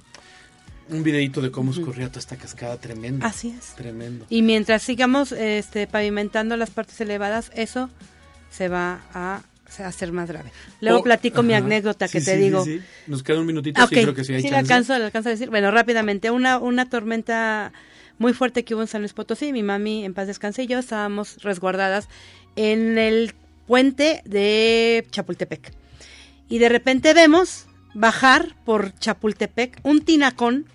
[0.90, 3.26] un videito de cómo escurría toda esta cascada tremenda.
[3.28, 3.74] Así es.
[3.76, 4.26] Tremendo.
[4.30, 7.90] Y mientras sigamos este, pavimentando las partes elevadas, eso
[8.52, 9.42] se va a
[9.86, 10.52] hacer más grave.
[10.82, 12.64] Luego Oh, platico mi anécdota Sí, que te sí, digo.
[12.64, 12.86] sí, sí.
[13.08, 14.60] Nos queda un minutito, Ah, sí, creo que sí hay Sí, chance.
[14.60, 15.50] alcanzo, le alcanzo a decir.
[15.50, 17.72] Bueno, rápidamente, una, una tormenta
[18.20, 19.52] muy fuerte que hubo en San Luis Potosí.
[19.52, 22.08] Mi mami, en paz descanse, y yo estábamos resguardadas
[22.56, 23.34] en el
[23.66, 25.74] puente de Chapultepec.
[26.50, 27.66] Y de repente vemos
[27.96, 30.66] bajar por Chapultepec un tinacón,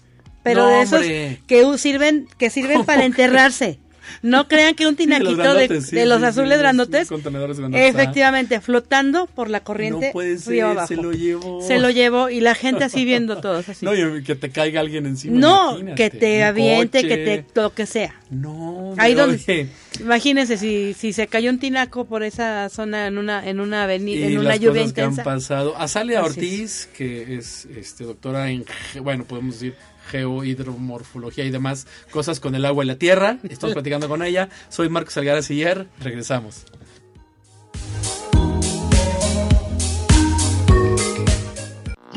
[0.43, 1.41] pero No, de esos hombre.
[1.47, 3.79] que sirven, que sirven para enterrarse.
[4.23, 6.59] No crean que un Sí, de los tinaquito de, grandotes, sí, de los sí, azules
[6.59, 7.09] grandotes.
[7.09, 8.03] contenedores grandotes, ajá.
[8.03, 10.87] Efectivamente, flotando por la corriente No puede río ser, abajo.
[10.89, 11.61] se lo llevó.
[11.61, 13.85] Se lo llevó y la gente así viendo todos así.
[13.85, 15.39] No, y que te caiga alguien encima.
[15.39, 18.15] No, imagínate, que te aviente, que te lo que sea.
[18.31, 19.69] No, Ahí donde oye,
[20.01, 24.27] imagínense si si se cayó un tinaco por esa zona en una en una avenida
[24.27, 25.25] en una las lluvia cosas que han intensa.
[25.31, 25.77] pasado.
[25.77, 28.65] Azalia Así Ortiz, que es este doctora en,
[29.03, 29.75] bueno, podemos decir
[30.09, 33.39] geohidromorfología y demás cosas con el agua y la tierra.
[33.49, 34.49] Estamos platicando con ella.
[34.69, 35.87] Soy Marcos Salgara Siller.
[36.01, 36.65] Regresamos.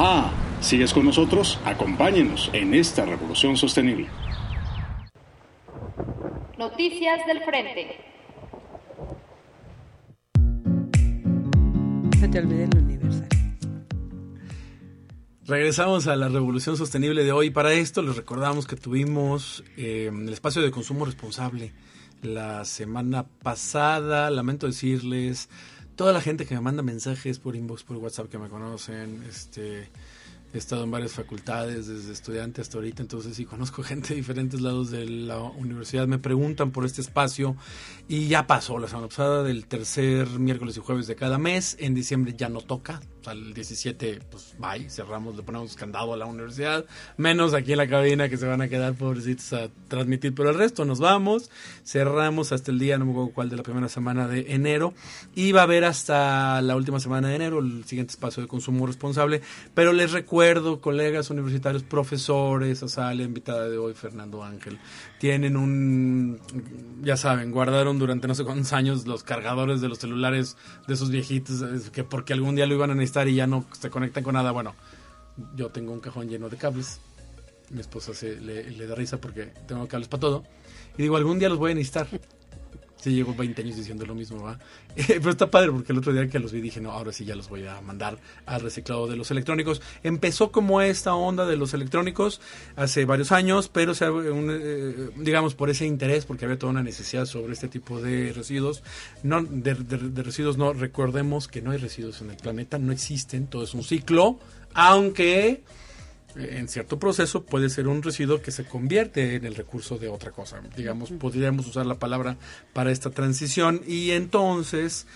[0.00, 0.30] Ah,
[0.60, 1.58] ¿sigues con nosotros?
[1.64, 4.06] Acompáñenos en esta revolución sostenible.
[6.56, 7.96] Noticias del Frente.
[12.20, 13.28] Se te olvide el universal.
[15.44, 17.50] Regresamos a la revolución sostenible de hoy.
[17.50, 21.72] Para esto les recordamos que tuvimos eh, el espacio de consumo responsable
[22.22, 24.30] la semana pasada.
[24.30, 25.48] Lamento decirles,
[25.98, 29.90] toda la gente que me manda mensajes por inbox, por WhatsApp que me conocen, este
[30.54, 34.62] He estado en varias facultades, desde estudiante hasta ahorita, entonces sí conozco gente de diferentes
[34.62, 36.06] lados de la universidad.
[36.06, 37.54] Me preguntan por este espacio
[38.08, 41.76] y ya pasó la semana pasada del tercer miércoles y jueves de cada mes.
[41.80, 46.26] En diciembre ya no toca, al 17, pues bye, cerramos, le ponemos candado a la
[46.26, 46.84] universidad,
[47.16, 50.56] menos aquí en la cabina que se van a quedar pobrecitos a transmitir, pero el
[50.56, 51.50] resto nos vamos,
[51.84, 54.94] cerramos hasta el día, no me acuerdo cuál, de la primera semana de enero,
[55.34, 58.86] y va a haber hasta la última semana de enero el siguiente espacio de consumo
[58.86, 59.42] responsable,
[59.74, 64.78] pero les recuerdo, colegas universitarios, profesores, a sala invitada de hoy, Fernando Ángel,
[65.18, 66.40] tienen un,
[67.02, 71.10] ya saben, guardaron durante no sé cuántos años los cargadores de los celulares de sus
[71.10, 74.34] viejitos, que porque algún día lo iban a necesitar y ya no se conectan con
[74.34, 74.52] nada.
[74.52, 74.74] Bueno,
[75.56, 77.00] yo tengo un cajón lleno de cables.
[77.70, 80.44] Mi esposa se, le, le da risa porque tengo cables para todo.
[80.96, 82.06] Y digo, algún día los voy a necesitar.
[83.00, 84.58] Sí, llevo 20 años diciendo lo mismo, ¿va?
[85.06, 87.36] pero está padre porque el otro día que los vi dije, no, ahora sí ya
[87.36, 89.80] los voy a mandar al reciclado de los electrónicos.
[90.02, 92.40] Empezó como esta onda de los electrónicos
[92.74, 97.26] hace varios años, pero se, eh, digamos por ese interés, porque había toda una necesidad
[97.26, 98.82] sobre este tipo de residuos.
[99.22, 103.46] No, de, de residuos no, recordemos que no hay residuos en el planeta, no existen,
[103.46, 104.40] todo es un ciclo,
[104.74, 105.62] aunque
[106.36, 110.30] en cierto proceso puede ser un residuo que se convierte en el recurso de otra
[110.30, 110.60] cosa.
[110.76, 112.36] Digamos, podríamos usar la palabra
[112.72, 115.06] para esta transición y entonces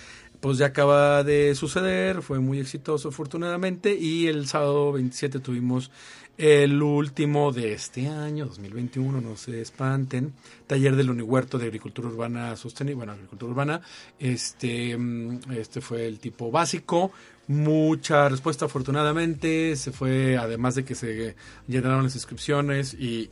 [0.41, 5.93] pues ya acaba de suceder, fue muy exitoso afortunadamente y el sábado 27 tuvimos
[6.37, 10.33] el último de este año, 2021, no se espanten,
[10.67, 13.81] taller del Unihuerto de Agricultura Urbana Sostenible, bueno, Agricultura Urbana,
[14.19, 17.13] este, mm, este fue el tipo básico,
[17.53, 21.37] mucha respuesta afortunadamente, se fue, además de que se
[21.69, 23.31] llenaron las inscripciones y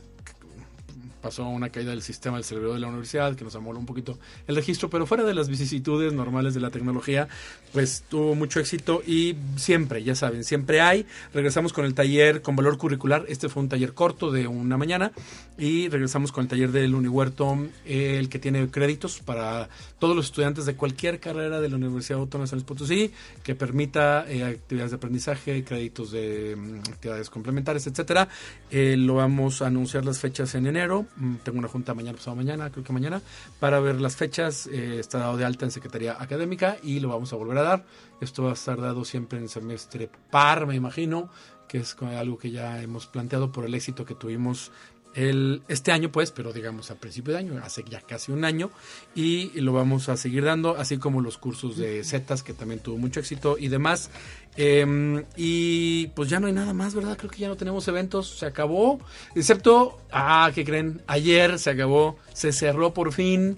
[1.21, 4.17] pasó una caída del sistema del cerebro de la universidad que nos amoló un poquito
[4.47, 7.27] el registro, pero fuera de las vicisitudes normales de la tecnología,
[7.73, 11.05] pues tuvo mucho éxito y siempre, ya saben, siempre hay.
[11.33, 15.11] Regresamos con el taller con valor curricular, este fue un taller corto de una mañana
[15.57, 20.65] y regresamos con el taller del Unihuerto, el que tiene créditos para todos los estudiantes
[20.65, 23.11] de cualquier carrera de la Universidad Autónoma de San Luis Potosí,
[23.43, 28.27] que permita eh, actividades de aprendizaje, créditos de mm, actividades complementarias, etcétera.
[28.71, 31.05] Eh, lo vamos a anunciar las fechas en enero
[31.43, 33.21] tengo una junta mañana, pasado mañana, creo que mañana,
[33.59, 34.67] para ver las fechas.
[34.67, 37.85] Eh, está dado de alta en Secretaría Académica y lo vamos a volver a dar.
[38.19, 41.29] Esto va a estar dado siempre en semestre par, me imagino,
[41.67, 44.71] que es algo que ya hemos planteado por el éxito que tuvimos
[45.13, 48.71] el, este año, pues, pero digamos a principio de año, hace ya casi un año,
[49.15, 52.97] y lo vamos a seguir dando, así como los cursos de Zetas, que también tuvo
[52.97, 54.09] mucho éxito y demás.
[54.57, 57.17] Em, y pues ya no hay nada más, ¿verdad?
[57.17, 58.99] Creo que ya no tenemos eventos, se acabó,
[59.35, 61.01] excepto, ah, ¿qué creen?
[61.07, 63.57] Ayer se acabó, se cerró por fin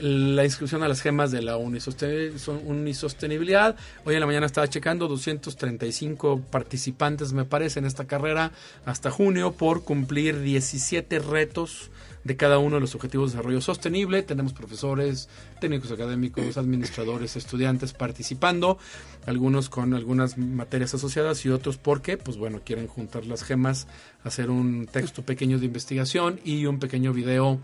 [0.00, 3.76] la inscripción a las gemas de la unisostenibilidad.
[4.04, 8.52] Hoy en la mañana estaba checando 235 participantes, me parece, en esta carrera
[8.84, 11.90] hasta junio por cumplir 17 retos
[12.24, 14.22] de cada uno de los objetivos de desarrollo sostenible.
[14.22, 15.28] Tenemos profesores,
[15.60, 18.78] técnicos académicos, administradores, estudiantes participando,
[19.26, 23.86] algunos con algunas materias asociadas y otros porque, pues bueno, quieren juntar las gemas,
[24.24, 27.60] hacer un texto pequeño de investigación y un pequeño video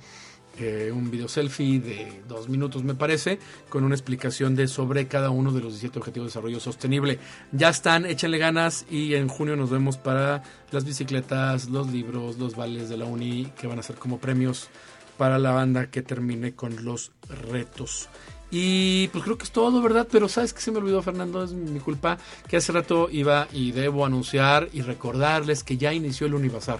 [0.94, 3.38] un video selfie de dos minutos me parece,
[3.68, 7.18] con una explicación de sobre cada uno de los 17 objetivos de desarrollo sostenible.
[7.52, 12.56] Ya están, échenle ganas y en junio nos vemos para las bicicletas, los libros, los
[12.56, 14.68] vales de la uni que van a ser como premios
[15.16, 17.12] para la banda que termine con los
[17.50, 18.08] retos.
[18.50, 20.06] Y pues creo que es todo, ¿verdad?
[20.10, 23.72] Pero sabes que se me olvidó, Fernando, es mi culpa, que hace rato iba y
[23.72, 26.78] debo anunciar y recordarles que ya inició el Univazar.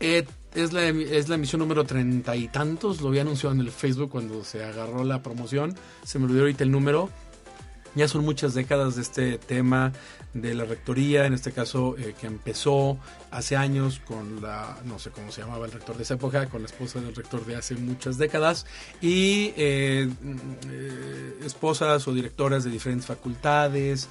[0.00, 3.00] Eh, es la, es la emisión número treinta y tantos.
[3.00, 5.74] Lo había anunciado en el Facebook cuando se agarró la promoción.
[6.04, 7.10] Se me olvidó ahorita el número.
[7.94, 9.92] Ya son muchas décadas de este tema
[10.34, 12.98] de la rectoría, en este caso eh, que empezó
[13.30, 16.62] hace años con la, no sé cómo se llamaba el rector de esa época, con
[16.62, 18.66] la esposa del rector de hace muchas décadas,
[19.00, 20.08] y eh,
[20.70, 24.08] eh, esposas o directoras de diferentes facultades,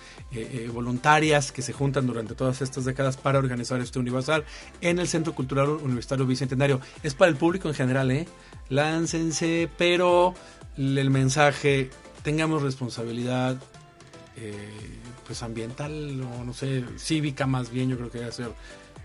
[0.74, 4.46] voluntarias que se juntan durante todas estas décadas para organizar este universal
[4.82, 6.80] en el Centro Cultural Universitario Bicentenario.
[7.04, 8.28] Es para el público en general, ¿eh?
[8.70, 10.34] Láncense, pero
[10.78, 11.90] el mensaje,
[12.24, 13.58] tengamos responsabilidad,
[14.38, 18.52] eh, pues ambiental o no sé, cívica más bien, yo creo que debe ser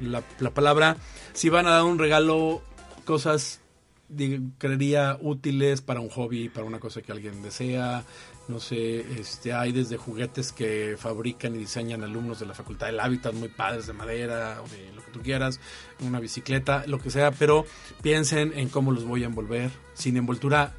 [0.01, 0.97] la, la palabra.
[1.33, 2.63] Si van a dar un regalo,
[3.05, 3.61] cosas
[4.09, 8.05] dig- creería útiles para un hobby, para una cosa que alguien desea.
[8.49, 12.99] No sé, este, hay desde juguetes que fabrican y diseñan alumnos de la Facultad del
[12.99, 15.61] Hábitat, muy padres de madera o de lo que tú quieras,
[16.01, 17.67] una bicicleta, lo que sea, pero
[18.01, 19.71] piensen en cómo los voy a envolver.
[19.93, 20.73] Sin envoltura,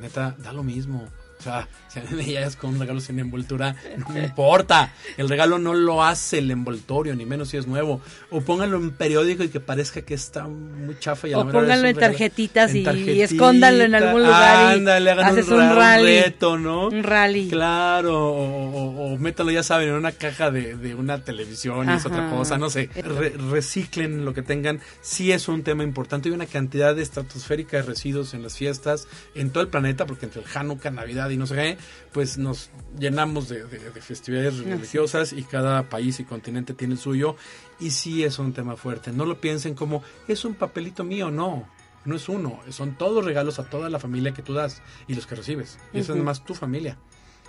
[0.00, 1.08] neta, da lo mismo.
[1.42, 4.92] O sea, si a mí me llegas con un regalo sin envoltura, no me importa.
[5.16, 8.00] El regalo no lo hace el envoltorio, ni menos si es nuevo.
[8.30, 11.26] O pónganlo en periódico y que parezca que está muy chafa.
[11.26, 14.78] Y a la O pónganlo en tarjetitas En y- y escóndanlo en algún lugar y
[14.78, 16.20] Ándale, haces un, un ra- un rally.
[16.22, 16.86] reto, ¿no?
[16.88, 17.48] Un rally.
[17.50, 21.94] Claro, o, o- o métalo, ya saben, en una caja de, de una televisión y
[21.94, 22.88] es otra cosa, no sé.
[22.94, 24.80] Re- reciclen lo que tengan.
[25.00, 26.28] Sí es un tema importante.
[26.28, 30.26] Hay una cantidad de estratosférica de residuos en las fiestas en todo el planeta, porque
[30.26, 31.78] entre el Hanukkah, Navidad y no sé qué,
[32.12, 37.00] pues nos llenamos de, de- de festividades religiosas y cada país y continente tiene el
[37.00, 37.36] suyo.
[37.80, 39.10] Y sí es un tema fuerte.
[39.12, 41.68] No lo piensen como es un papelito mío, no.
[42.04, 45.24] No es uno, son todos regalos a toda la familia que tú das y los
[45.26, 45.78] que recibes.
[45.92, 46.98] Y esa es más tu familia.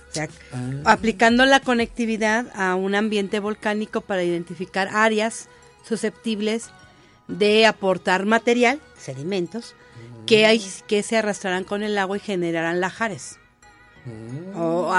[0.09, 0.93] O sea, Ah.
[0.93, 5.49] aplicando la conectividad a un ambiente volcánico para identificar áreas
[5.87, 6.71] susceptibles
[7.27, 9.75] de aportar material, sedimentos,
[10.25, 13.37] que, hay, que se arrastrarán con el agua y generarán lajares.
[14.55, 14.93] O, o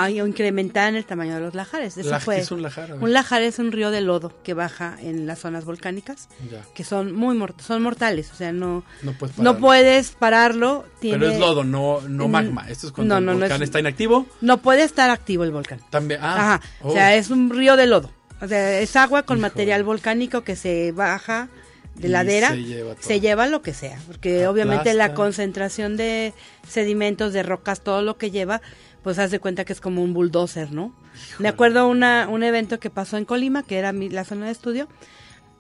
[0.95, 1.97] el tamaño de los lajares.
[1.97, 2.37] Eso Laj- fue.
[2.37, 2.95] ¿qué es un lajar?
[2.95, 6.85] Un lajar es un río de lodo que baja en las zonas volcánicas Ya, que
[6.85, 9.61] son muy mort- son mortales, o sea, no no puedes no pararlo.
[9.61, 12.67] puedes pararlo, tiene Pero es lodo, no, no magma.
[12.69, 14.27] Esto es cuando no, el volcán es- está inactivo.
[14.41, 15.81] no puede estar activo el volcán.
[15.91, 18.11] También, ah, Ajá, oh, o sea, es un río de lodo.
[18.41, 21.49] O sea, es agua con material volcánico que se baja
[21.97, 23.03] de Y ladera, se lleva todo.
[23.07, 24.51] se lleva lo que sea, porque Aplasta.
[24.51, 26.33] obviamente la concentración de
[26.67, 28.63] sedimentos, de rocas, todo lo que lleva,
[29.03, 30.93] pues haz de cuenta que es como un bulldozer, ¿no?
[31.39, 34.53] Me acuerdo una, un evento que pasó en Colima, que era mi- la zona de
[34.53, 34.89] estudio,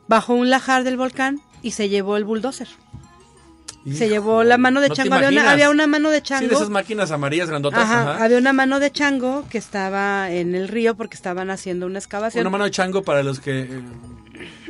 [0.09, 2.69] bajó un lajar del volcán y se llevó el bulldozer.
[3.91, 5.15] Se llevó la mano de no chango.
[5.15, 5.53] Había una, imaginas.
[5.55, 6.49] había una mano de Sí, chango.
[6.49, 7.81] de esas máquinas amarillas grandotas.
[7.81, 8.25] Ajá, ajá.
[8.25, 12.43] había una mano de chango que estaba en el río porque estaban haciendo una excavación.
[12.43, 13.81] Una mano de chango para los que, eh,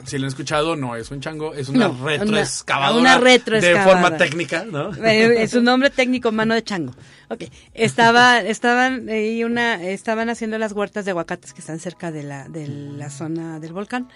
[0.05, 3.01] si lo han escuchado, no es un chango, es una No, retroexcavadora.
[3.01, 3.85] una retroexcavadora.
[3.85, 4.95] De forma técnica, ¿no?
[5.05, 6.93] Eh, es un nombre técnico, mano de chango.
[7.33, 12.25] Ok, estaba, estaban ahí una, estaban haciendo las huertas de aguacates que están cerca de
[12.25, 14.09] la, de la zona del volcán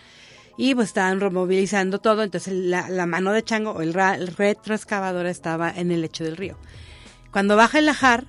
[0.56, 4.28] y pues estaban removilizando todo, entonces la, la mano de chango o el, ra- el
[4.28, 6.56] retroexcavadora estaba en el lecho del río.
[7.30, 8.24] Cuando baja el lajar,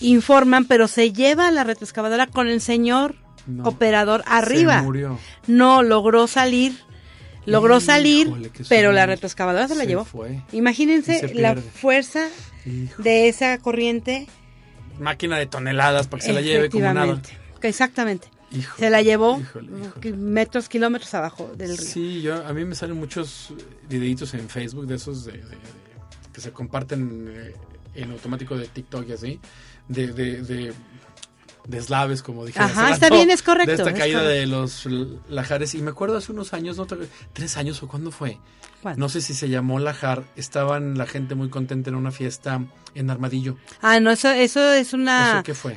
[0.00, 3.14] informan, pero se lleva la retroexcavadora con el señor
[3.46, 3.64] No.
[3.64, 4.78] operador arriba.
[4.78, 5.18] Se murió.
[5.46, 6.78] No logró salir.
[7.46, 10.04] Logró Híjole, salir, pero la retroexcavadora se la llevó.
[10.06, 10.40] fue.
[10.52, 12.28] Imagínense la fuerza
[12.66, 13.02] Hijo.
[13.02, 14.26] de esa corriente.
[14.98, 17.20] Máquina de toneladas para que se la lleve como nada.
[17.62, 18.28] Exactamente.
[18.52, 20.00] Híjole, Se la llevó híjole, híjole.
[20.00, 21.86] ki- metros, kilómetros abajo del río.
[21.86, 23.52] Sí, yo, a mí me salen muchos
[23.88, 25.56] videitos en Facebook de esos de, de- de-
[26.32, 27.54] que se comparten eh,
[27.94, 29.40] en automático de TikTok y así,
[29.88, 30.72] de, de, de
[31.66, 32.58] deslaves, como dije.
[32.58, 34.40] Ajá, está rato, bien, es correcto, De esta es caída correcto.
[34.40, 34.86] de los
[35.28, 35.74] lajares.
[35.74, 36.86] Y me acuerdo hace unos años, no,
[37.32, 38.38] tres años o cuándo fue.
[38.82, 39.00] ¿Cuándo?
[39.00, 40.24] No sé si se llamó lajar.
[40.36, 42.60] Estaban la gente muy contenta en una fiesta
[42.94, 43.56] en Armadillo.
[43.80, 45.08] Ah, no, eso, eso es un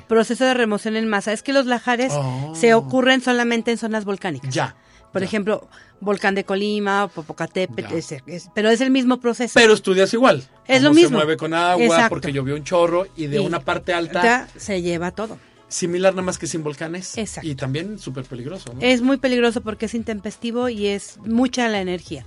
[0.07, 1.31] proceso de remoción en masa.
[1.31, 2.53] Es que los lajares Oh.
[2.55, 4.53] se ocurren solamente en zonas volcánicas.
[4.53, 4.75] Ya.
[5.13, 5.25] Por ya.
[5.27, 5.69] ejemplo,
[6.01, 9.53] Volcán de Colima o Popocatépetl, es- es- pero es el mismo proceso.
[9.55, 10.43] Pero estudias igual.
[10.67, 11.09] Es lo mismo.
[11.09, 12.09] Se mueve con agua Exacto.
[12.09, 14.21] porque llovió un chorro y de Y una parte alta.
[14.21, 15.39] ya se lleva todo.
[15.69, 17.17] Similar nada más que sin volcanes.
[17.17, 17.47] Exacto.
[17.49, 18.79] Y también súper peligroso, ¿no?
[18.81, 22.25] Es muy peligroso porque es intempestivo y es mucha la energía.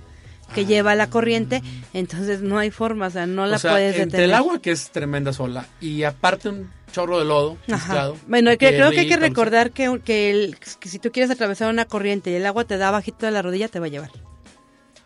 [0.53, 1.61] que lleva la corriente,
[1.93, 4.25] entonces no hay forma, o sea, no la o sea, puedes entre detener.
[4.25, 8.67] el agua que es tremenda sola y aparte un chorro de lodo mezclado, Bueno, que,
[8.67, 12.31] creo que hay que recordar que, que, el- que si tú quieres atravesar una corriente
[12.31, 14.11] y el agua te da bajito de la rodilla, te va a llevar.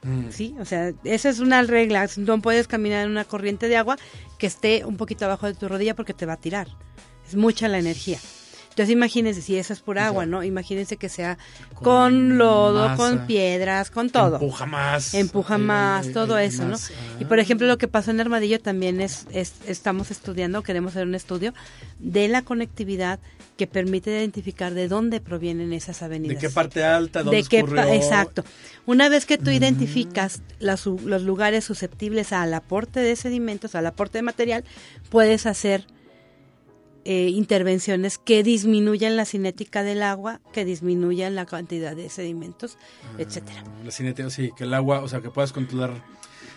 [0.01, 0.31] Mm.
[0.31, 0.55] ¿Sí?
[0.59, 2.09] O sea, esa es una regla.
[2.17, 3.97] No puedes caminar en una corriente de agua
[4.39, 6.69] que esté un poquito abajo de tu rodilla porque te va a tirar.
[7.27, 8.19] Es mucha la energía.
[8.69, 10.25] Entonces imagínense, si eso es por agua.
[10.25, 10.43] ¿no?
[10.43, 11.37] Imagínense que sea
[11.75, 12.97] Con con, lodo, masa.
[12.97, 14.35] con piedras, con todo.
[14.35, 15.13] Empuja más.
[15.13, 16.75] Empuja más, todo eso, ¿no?
[17.19, 17.27] Y Ah.
[17.29, 21.15] por ejemplo, lo que pasó en Armadillo también es, es estamos estudiando, queremos hacer un
[21.15, 21.53] estudio
[21.99, 23.19] de la conectividad
[23.55, 26.35] que permite identificar de dónde provienen esas avenidas.
[26.41, 27.23] ¿De qué parte alta?
[27.23, 28.43] ¿Dónde de qué exacto.
[28.85, 29.53] Una vez que tú Mm.
[29.53, 34.65] identificas las los lugares susceptibles al aporte de sedimentos, al aporte de material,
[35.09, 35.87] puedes hacer
[37.05, 42.77] eh, intervenciones que disminuyan la cinética del agua, que disminuyan la cantidad de sedimentos,
[43.17, 43.63] etcétera.
[43.65, 46.03] Ah, La cinética, sí, que el agua, o sea, que puedas controlar.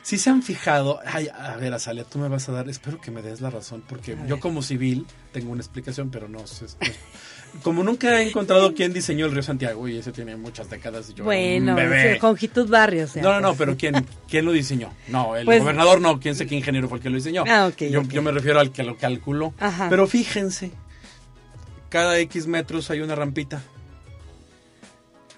[0.03, 3.11] Si se han fijado, ay, a ver, Azalia, tú me vas a dar, espero que
[3.11, 4.41] me des la razón, porque A yo ver.
[4.41, 6.65] como civil tengo una explicación, pero no sé.
[6.65, 6.89] no-
[7.63, 11.15] como nunca he encontrado quién diseñó el río Santiago, y ese tiene muchas décadas, y
[11.15, 12.15] yo Bueno, bebé.
[12.15, 13.17] sí, Conjitud Barrios.
[13.17, 14.93] No, no, no, pero ¿quién, quién lo diseñó?
[15.09, 17.45] No, el Pues- gobernador no, quién sé qué ingeniero fue el que lo diseñó.
[17.49, 19.55] Ah, yo, me refiero al que lo calculó.
[19.59, 19.89] Ajá.
[19.91, 20.71] Pero fíjense,
[21.89, 23.63] cada X metros hay una rampita.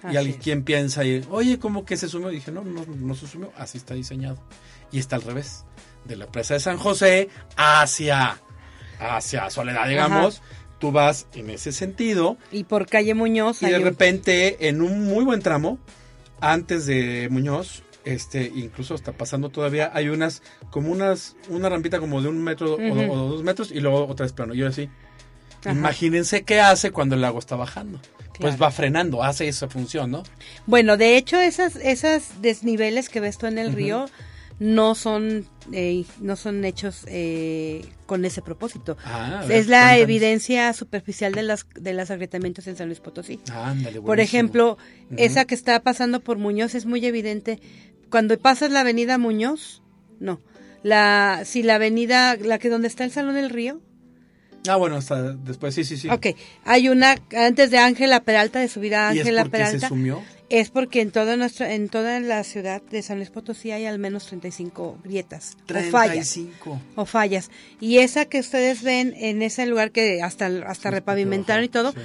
[0.03, 0.63] Así y alguien es.
[0.65, 2.29] piensa, y, oye, ¿cómo que se sumió?
[2.29, 4.37] dije, no, no, no se sumió, así está diseñado.
[4.91, 5.63] Y está al revés,
[6.05, 8.39] de la presa de San José hacia,
[8.99, 10.41] hacia Soledad, digamos.
[10.81, 15.05] Tú vas en ese sentido Y por calle Muñoz y de un- repente, en un
[15.05, 15.79] muy buen tramo,
[16.41, 22.21] antes de Muñoz, este, incluso hasta pasando todavía, hay unas, como unas, una rampita como
[22.21, 24.53] de un metro o dos metros y luego otra vez plano.
[24.55, 24.89] Yo así.
[25.63, 25.71] Ajá.
[25.71, 27.99] Imagínense qué hace cuando el lago está bajando.
[28.39, 30.23] Pues va frenando, hace esa función, ¿no?
[30.65, 34.07] Bueno, de hecho, esas, esas desniveles que ves tú en el río
[34.61, 38.95] no son, eh, no son hechos eh, con ese propósito.
[39.03, 40.03] Ah, ver, es la cuéntanos.
[40.03, 43.39] evidencia superficial de las de los agrietamientos en San Luis Potosí.
[43.51, 44.77] Ándale, Por ejemplo,
[45.17, 47.59] esa que está pasando por Muñoz es muy evidente.
[48.11, 49.81] Cuando pasas la avenida Muñoz,
[50.19, 50.39] no.
[50.83, 53.81] La, si la avenida, la que donde está el Salón del Río,
[54.67, 56.07] Ah, bueno, hasta después, sí, sí, sí.
[56.09, 56.27] ok,
[56.65, 59.87] hay una antes de Ángela Peralta, de subir a ¿Y es Ángela porque se Peralta,
[59.87, 60.21] sumió?
[60.49, 63.97] es porque en toda nuestra, en toda la ciudad de San Luis Potosí hay al
[63.97, 66.33] menos 35 grietas o fallas.
[66.33, 66.81] 35.
[66.95, 67.49] O fallas.
[67.79, 71.93] Y esa que ustedes ven en ese lugar que hasta, hasta Sí, repavimentaron y todo,
[71.93, 71.97] sí.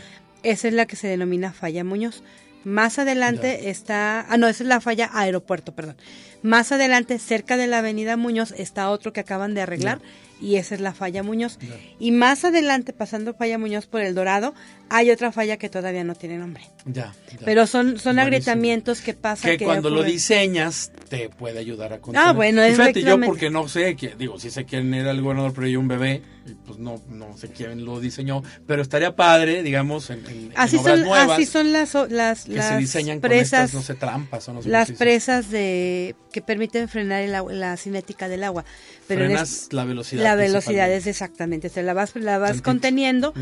[0.43, 2.23] esa es la que se denomina falla Muñoz.
[2.65, 5.97] Más adelante está, ah no, esa es la falla aeropuerto, perdón.
[6.43, 10.01] Más adelante, cerca de la avenida Muñoz, está otro que acaban de arreglar
[10.41, 11.59] y esa es la falla Muñoz.
[11.99, 14.55] Y más adelante, pasando falla Muñoz por el Dorado,
[14.91, 16.63] hay otra falla que todavía no tiene nombre.
[16.85, 17.39] Ya, ya.
[17.45, 18.21] Pero son, son Buenísimo.
[18.23, 19.57] agrietamientos que pasan.
[19.57, 20.13] que cuando lo ocurren.
[20.13, 22.29] diseñas te puede ayudar a controlar.
[22.31, 25.23] Ah, bueno, Y fíjate, yo porque no sé, que, digo, sí sé quién era el
[25.23, 29.17] gobernador, pero yo un bebé, y pues no, no sé quién lo diseñó, pero estaría
[29.17, 32.69] padre, digamos, en, en- en Así obras son, nuevas así son las, las, que las
[32.69, 36.43] se diseñan con presas, estas, no sé, trampas o no sé las presas de que
[36.43, 38.67] permiten frenar el la cinética del agua.
[39.09, 40.23] Pero en Frenas es- la velocidad.
[40.23, 42.65] la velocidad es exactamente, o sea, la vas, la vas Tantito.
[42.65, 43.33] conteniendo,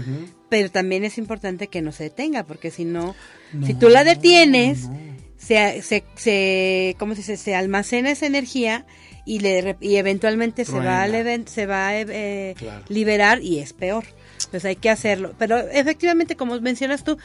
[0.48, 3.16] pero también es importante que no se detenga, porque si no,
[3.52, 4.96] No, si tú la detienes, no.
[5.36, 7.36] se, se, se, ¿cómo se dice?
[7.36, 8.86] Se almacena esa energía
[9.26, 12.84] y le y eventualmente se va leven- se va a eh, Claro.
[12.88, 14.04] liberar y es peor.
[14.50, 15.34] Pues hay que hacerlo.
[15.38, 17.16] Pero efectivamente, como mencionas tú,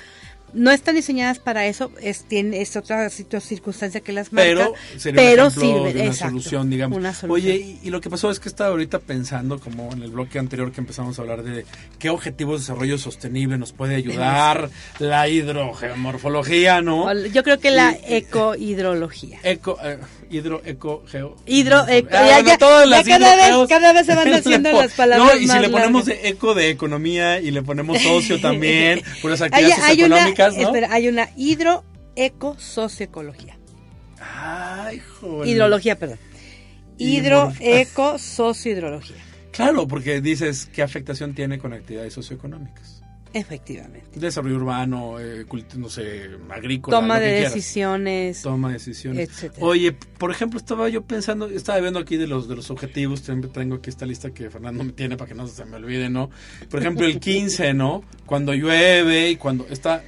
[0.54, 5.22] no están diseñadas para eso, es, tiene, es otra circunstancia que las marca, pero sería
[5.22, 6.98] pero sirve, de una exacto, solución, digamos.
[6.98, 7.32] una solución.
[7.54, 10.40] Oye, y, y lo que pasó es que estaba ahorita pensando, como en el bloque
[10.40, 11.66] anterior que empezamos a hablar de
[12.00, 14.70] qué objetivos de desarrollo sostenible nos puede ayudar
[15.00, 17.12] la hidrogeomorfología, ¿no?
[17.28, 19.40] Yo creo que la Y- ecohidrología.
[19.44, 19.98] Eco, eh,
[20.30, 21.36] hidro, eco, geo.
[21.46, 24.34] Hidro, eco, Ah, ya, bueno, ya, todas ya las cada vez- cada vez se van
[24.34, 26.24] haciendo las palabras No, y si le ponemos largas.
[26.24, 30.18] de eco de economía y le ponemos socio también, por las Hay, actividades hay una,
[30.48, 31.84] espera, hay una hidro
[32.16, 33.58] eco socioecología.
[34.22, 35.48] Ay, joder.
[35.48, 36.20] Hidrología, perdón.
[36.98, 39.16] Y Hidro mor- eco sociohidrología.
[39.52, 42.99] Claro, porque dices qué afectación tiene con actividades socioeconómicas.
[43.34, 44.20] Efectivamente.
[44.20, 45.46] Desarrollo urbano, eh,
[45.78, 47.00] no sé, agrícola.
[47.00, 48.42] Toma de decisiones.
[48.42, 49.30] Toma de decisiones.
[49.30, 49.66] etcétera.
[49.66, 53.50] Oye, por ejemplo, estaba yo pensando, estaba viendo aquí de los de los objetivos, siempre
[53.50, 56.30] tengo aquí esta lista que Fernando me tiene para que no se me olvide, ¿no?
[56.70, 58.04] Por ejemplo, el 15, ¿no?
[58.26, 60.04] Cuando llueve y cuando está...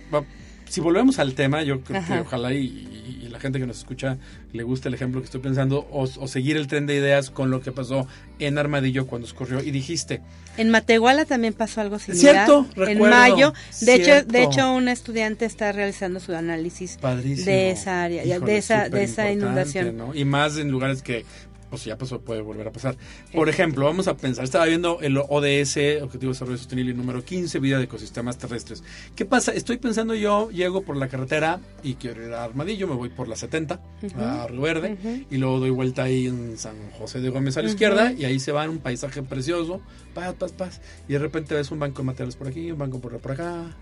[0.67, 3.10] si volvemos al tema, yo creo que ojalá y,
[3.41, 4.17] gente que nos escucha
[4.53, 7.51] le gusta el ejemplo que estoy pensando, o, o seguir el tren de ideas con
[7.51, 8.07] lo que pasó
[8.39, 9.61] en Armadillo cuando escorrió.
[9.61, 10.21] Y dijiste,
[10.57, 12.45] En Matehuala también pasó algo similar.
[12.45, 17.45] Cierto, En mayo, de hecho, de hecho, un estudiante está realizando su análisis padrísimo.
[17.45, 19.97] de esa área, Híjole, de esa, de esa inundación.
[19.97, 20.15] ¿no?
[20.15, 21.25] Y más en lugares que
[21.71, 22.97] pues ya pasó, puede volver a pasar.
[23.33, 27.59] Por ejemplo, vamos a pensar, estaba viendo el ODS, Objetivo de Desarrollo Sostenible número 15,
[27.59, 28.83] Vida de Ecosistemas Terrestres.
[29.15, 29.53] ¿Qué pasa?
[29.53, 33.29] Estoy pensando yo, llego por la carretera y quiero ir a Armadillo, me voy por
[33.29, 33.81] la 70
[34.17, 37.69] a Río Verde y luego doy vuelta ahí en San José de Gómez a la
[37.69, 39.81] izquierda y ahí se va un paisaje precioso,
[40.13, 40.81] paz, paz, paz.
[41.07, 43.77] Y de repente ves un banco de materiales por aquí, un banco por, por acá.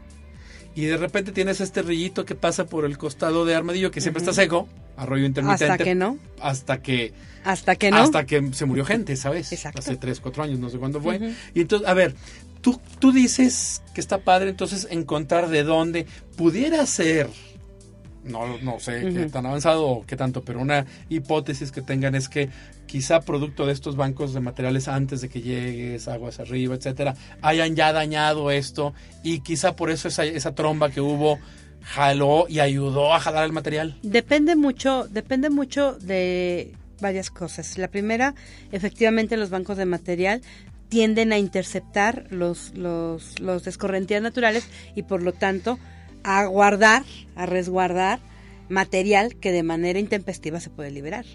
[0.76, 4.22] Y de repente tienes este rillito que pasa por el costado de Armadillo que siempre
[4.22, 5.72] está seco, arroyo intermitente.
[5.72, 7.14] Hasta que no, Hasta que,
[7.44, 7.98] hasta que no.
[7.98, 9.52] hasta que se murió gente, ¿sabes?
[9.52, 9.80] Exacto.
[9.80, 11.34] Hace 3, 4 años, no sé cuándo fue.
[11.54, 12.16] Y entonces, a ver,
[12.62, 17.30] tú, tú dices que está padre entonces encontrar de dónde pudiera ser,
[18.24, 22.30] no, no sé qué tan avanzado o qué tanto, pero una hipótesis que tengan es
[22.30, 22.50] que
[22.86, 27.76] quizá producto de estos bancos de materiales antes de que llegues, aguas arriba, etcétera, hayan
[27.76, 31.40] ya dañado esto y quizá por eso esa, esa tromba que hubo
[31.82, 33.98] jaló y ayudó a jalar el material.
[34.04, 37.78] Depende mucho, depende mucho de varias cosas.
[37.78, 38.36] La primera,
[38.72, 40.41] efectivamente, los bancos de material
[40.89, 45.80] tienden a interceptar los, los, los escorrentías naturales y por lo tanto
[46.24, 47.04] a guardar,
[47.36, 48.20] a resguardar
[48.70, 51.26] material que de manera intempestiva se puede liberar.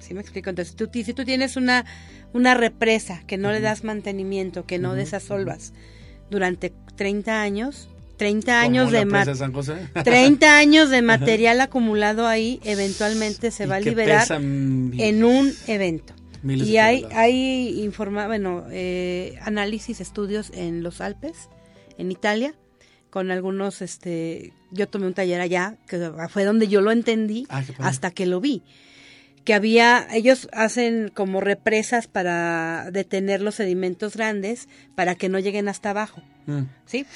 [0.00, 0.50] ¿Sí me explico?
[0.50, 1.84] Entonces, tú, si tú tienes una,
[2.32, 5.72] una represa que no le das mantenimiento, que no desasolvas
[6.28, 7.88] durante 30 años,
[8.22, 9.88] 30 Como años de ma- San José.
[10.04, 16.14] 30 años de material acumulado ahí eventualmente se va a liberar en un evento.
[16.44, 21.48] Y hay, hay informa, bueno, eh, análisis, estudios en los Alpes,
[21.98, 22.54] en Italia,
[23.10, 27.62] con algunos, este, yo tomé un taller allá, que fue donde yo lo entendí Ah,
[27.78, 28.62] hasta que lo vi.
[29.44, 35.68] Que había, ellos hacen como represas para detener los sedimentos grandes para que no lleguen
[35.68, 36.22] hasta abajo.
[36.46, 36.62] Mm.
[36.86, 37.06] ¿sí?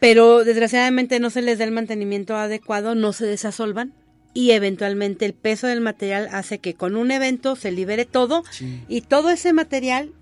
[0.00, 3.92] Pero desgraciadamente no se les da el mantenimiento adecuado, no se desasolvan
[4.34, 8.82] y eventualmente el peso del material hace que con un evento se libere todo Sí.
[8.88, 10.12] y todo ese material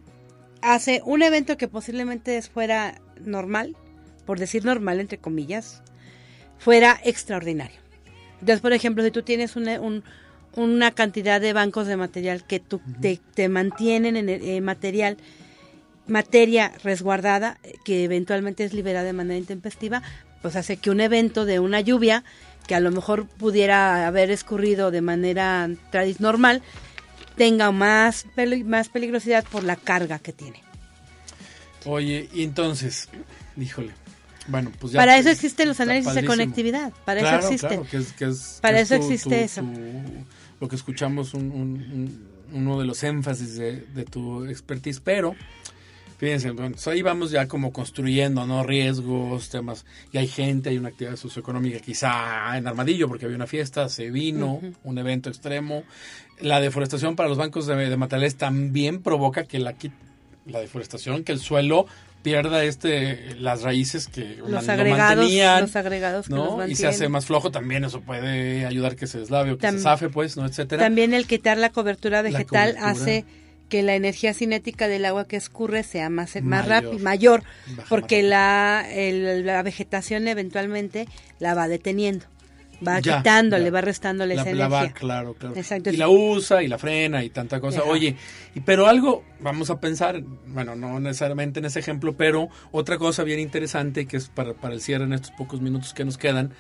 [0.63, 3.77] hace un evento que posiblemente fuera normal,
[4.27, 5.83] por decir normal entre comillas,
[6.59, 7.79] fuera extraordinario.
[8.41, 10.03] Entonces, por ejemplo, si tú tienes una, un-
[10.57, 15.17] una cantidad de bancos de material que tú, te, te mantienen en el eh, material,
[16.07, 20.03] materia resguardada, que eventualmente es liberada de manera intempestiva,
[20.43, 22.25] pues hace que un evento de una lluvia,
[22.67, 25.69] que a lo mejor pudiera haber escurrido de manera
[26.19, 26.63] normal,
[27.37, 30.63] tenga más, peli- más peligrosidad por la carga que tiene.
[31.87, 33.09] Oye, y entonces,
[33.57, 33.93] híjole.
[34.49, 34.99] Bueno, pues ya.
[34.99, 37.69] para eso existen los análisis de conectividad, para Claro, eso existen.
[37.83, 39.61] claro, que es- que es- Para que eso es tu- existe tu- eso.
[39.61, 40.27] tu-
[40.61, 45.35] lo que escuchamos, un, un- un- uno de los énfasis de, de tu expertise, pero
[46.19, 48.63] fíjense, bueno, ahí vamos ya como construyendo, ¿no?
[48.65, 53.47] Riesgos, temas, y hay gente, hay una actividad socioeconómica, quizá en Armadillo, porque había una
[53.47, 55.85] fiesta, se vino, un evento extremo.
[56.41, 59.75] La deforestación para los bancos de, de materiales también provoca que la
[60.61, 61.87] deforestación, que el suelo
[62.23, 66.67] pierda este las raíces que Los man- lo agregados, mantenían, los agregados que los ¿no?
[66.67, 69.79] Y se hace más flojo, también eso puede ayudar que se deslave o que se
[69.79, 70.47] zafe, pues, ¿no?
[70.47, 70.83] Etcétera.
[70.83, 72.91] También el quitar la cobertura vegetal cobertura.
[72.91, 73.25] hace
[73.71, 76.69] que la energía cinética del agua que escurre sea más, más Mayor.
[76.69, 77.43] rápida, mayor,
[77.89, 81.07] porque más la, el- la vegetación eventualmente
[81.39, 82.27] la va deteniendo,
[82.87, 83.71] va Ya, quitándole, ya.
[83.71, 84.95] va restándole la, esa la va, energía.
[85.01, 85.57] claro, claro.
[85.57, 85.91] Exacto.
[85.91, 87.81] Y la usa y la frena y tanta cosa.
[87.81, 87.89] Ajá.
[87.91, 88.17] Oye,
[88.55, 93.23] y, pero algo, vamos a pensar, bueno, no necesariamente en ese ejemplo, pero otra cosa
[93.25, 96.53] bien interesante que es para, para el cierre en estos pocos minutos que nos quedan.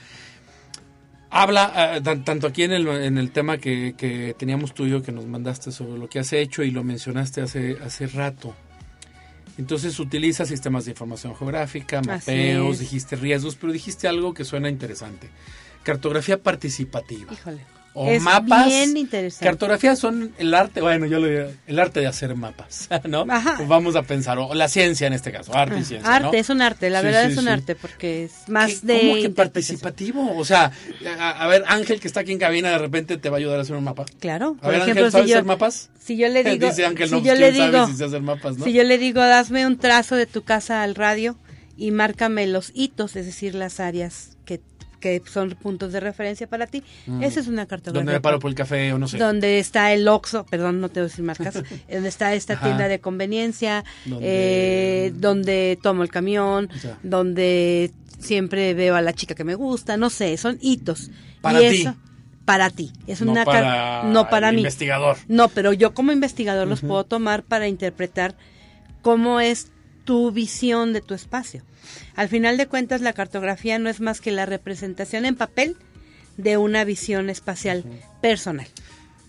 [1.32, 5.12] Habla, eh, tan- tanto aquí en el, en el tema que, que teníamos tuyo, que
[5.12, 8.54] nos mandaste sobre lo que has hecho y lo mencionaste hace, hace rato.
[9.56, 15.28] Entonces utiliza sistemas de información geográfica, mapeos, dijiste riesgos, pero dijiste algo que suena interesante.
[15.82, 17.32] Cartografía participativa.
[17.32, 17.60] Híjole.
[17.92, 18.66] O es mapas.
[18.68, 19.44] bien interesante.
[19.44, 23.26] Cartografía son el arte, bueno, yo lo diría, el arte de hacer mapas, ¿no?
[23.28, 23.54] Ajá.
[23.56, 26.32] Pues vamos a pensar, o la ciencia en este caso, arte y ciencia, arte, ¿no?
[26.34, 27.50] es un arte, la Sí, verdad sí, es un sí.
[27.50, 30.36] arte, porque es más ¿Qué- de ¿Cómo que participativo?
[30.36, 30.70] O sea,
[31.18, 33.58] a, a ver, Ángel que está aquí en cabina de repente te va a ayudar
[33.58, 34.04] a hacer un mapa.
[34.20, 35.90] Claro, A por ver, ejemplo, Ángel, ¿sabes si yo, hacer mapas?
[36.00, 38.22] si yo le digo, Dice Ángel, si no, yo pues, le digo, sabe si hacer
[38.22, 38.64] mapas, ¿no?
[38.66, 41.36] Si yo le digo, hazme un trazo de tu casa al radio
[41.76, 44.60] y márcame los hitos, es decir, las áreas que,
[45.00, 46.84] que son puntos de referencia para ti,
[47.20, 48.02] esa es una cartografía.
[48.02, 48.04] Mm.
[48.06, 49.18] Donde me paro por el café o no sé.
[49.18, 51.54] Donde está el Oxxo, perdón, no te voy a decir marcas,
[51.90, 52.66] donde está esta Ajá.
[52.66, 56.98] tienda de conveniencia, Donde- eh, donde tomo el camión, Ya.
[57.02, 61.10] donde siempre veo a la chica que me gusta, no sé, son hitos.
[61.40, 61.80] Para y ti.
[61.82, 61.94] eso,
[62.44, 62.92] para ti.
[63.06, 64.60] Es no una para no para el mí.
[64.60, 65.16] investigador.
[65.28, 68.34] No, pero yo como investigador los puedo tomar para interpretar
[69.02, 69.68] cómo es
[70.10, 71.62] tu visión de tu espacio.
[72.16, 75.76] Al final de cuentas, la cartografía no es más que la representación en papel
[76.36, 77.84] de una visión espacial
[78.20, 78.66] personal.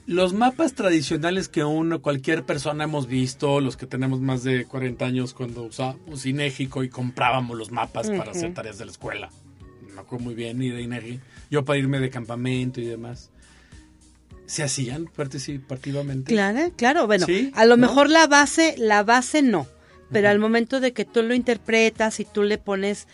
[0.08, 5.06] Los mapas tradicionales que uno, cualquier persona hemos visto, los que tenemos más de 40
[5.06, 9.30] años cuando usábamos Inégico y comprábamos los mapas para hacer tareas de la escuela.
[9.94, 11.20] Me acuerdo muy bien, y de Inegi.
[11.52, 13.30] Yo para irme de campamento y demás.
[14.48, 16.34] ¿Se hacían participativamente?
[16.34, 17.06] Claro, claro.
[17.06, 17.86] Bueno, Sí, a lo ¿no?
[17.86, 19.68] mejor la base, la base no,
[20.12, 23.08] pero al momento de que tú lo interpretas y tú le pones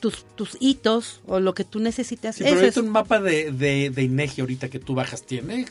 [0.00, 3.90] tus, tus hitos o lo que tú necesitas, Sí, pero es un mapa de, de,
[3.90, 5.66] de Inegi ahorita que tú bajas tiene.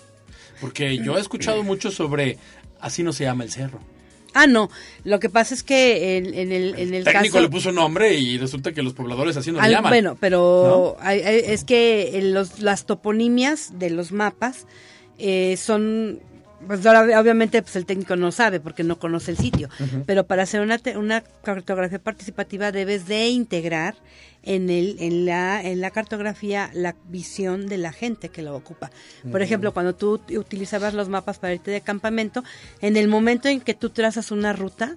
[0.61, 2.37] Porque yo he escuchado mucho sobre,
[2.81, 3.79] así no se llama el cerro.
[4.33, 4.69] Ah, no.
[5.05, 7.41] Lo que pasa es que en, en el, en el técnico caso...
[7.41, 9.89] le puso nombre y resulta que los pobladores así no Al- le llaman.
[9.89, 14.67] Bueno, pero hay- hay- es que en los, las toponimias de los mapas
[15.17, 16.19] eh, son,
[16.67, 19.69] pues ahora, obviamente pues el técnico no sabe porque no conoce el sitio,
[20.05, 20.79] pero para hacer una,
[21.43, 23.95] cartografía participativa debes de integrar
[24.43, 28.89] en, el, en, la, en la cartografía la visión de la gente que lo ocupa.
[29.31, 32.43] Por ejemplo, cuando tú ut- utilizabas los mapas para irte de campamento,
[32.81, 34.95] en el momento en que tú trazas una ruta,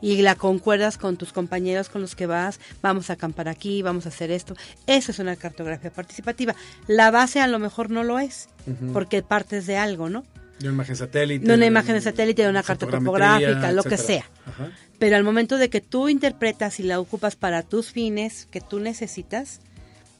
[0.00, 4.06] y la concuerdas con tus compañeros con los que vas, vamos a acampar aquí, vamos
[4.06, 4.54] a hacer esto.
[4.86, 6.54] Eso es una cartografía participativa.
[6.86, 8.48] La base a lo mejor no lo es,
[8.92, 10.24] porque partes de algo, ¿no?
[10.58, 11.46] De una imagen satélite.
[11.46, 14.24] De una imagen de satélite, de una carta topográfica, lo que sea.
[14.46, 14.70] Ajá.
[14.98, 18.80] Pero al momento de que tú interpretas y la ocupas para tus fines que tú
[18.80, 19.60] necesitas,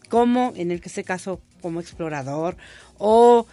[0.09, 2.57] como en el que este caso como explorador
[2.99, 3.47] o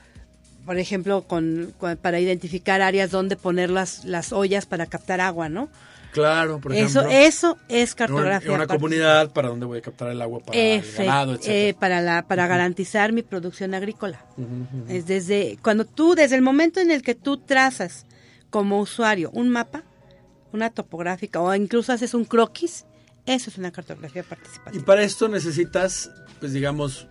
[0.66, 5.50] por ejemplo con, con- para identificar áreas donde poner las, las ollas para captar agua,
[5.50, 5.70] ¿no?
[6.16, 7.18] Claro, por eso ejemplo.
[7.20, 8.52] eso es una, cartografía.
[8.52, 8.68] una participativa.
[8.78, 11.80] comunidad para donde voy a captar el agua para el eh, etcétera.
[11.80, 14.26] para la para garantizar mi producción agrícola.
[14.88, 18.06] Es desde cuando tú desde el momento en el que tú trazas
[18.50, 19.84] como usuario un mapa,
[20.54, 22.86] una topográfica o incluso haces un croquis,
[23.26, 24.86] eso es una cartografía Y participativa.
[24.86, 26.10] para esto necesitas,
[26.40, 27.08] pues digamos,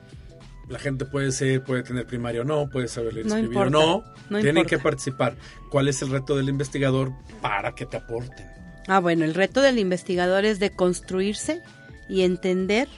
[0.70, 3.58] la gente puede ser, puede tener primario o no, puede saber leer y No escribir
[3.58, 4.04] o no.
[4.30, 4.68] no Tienen importa.
[4.70, 5.36] que participar.
[5.70, 8.46] ¿Cuál es el reto del investigador para que te aporten?
[8.86, 11.62] Ah, bueno, el reto del investigador es de construirse
[12.08, 12.88] y entender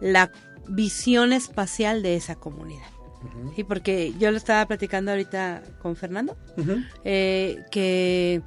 [0.00, 0.30] la
[0.68, 2.86] visión espacial de esa comunidad.
[3.54, 6.36] Sí, porque yo lo estaba platicando ahorita con Fernando,
[7.04, 8.42] eh, que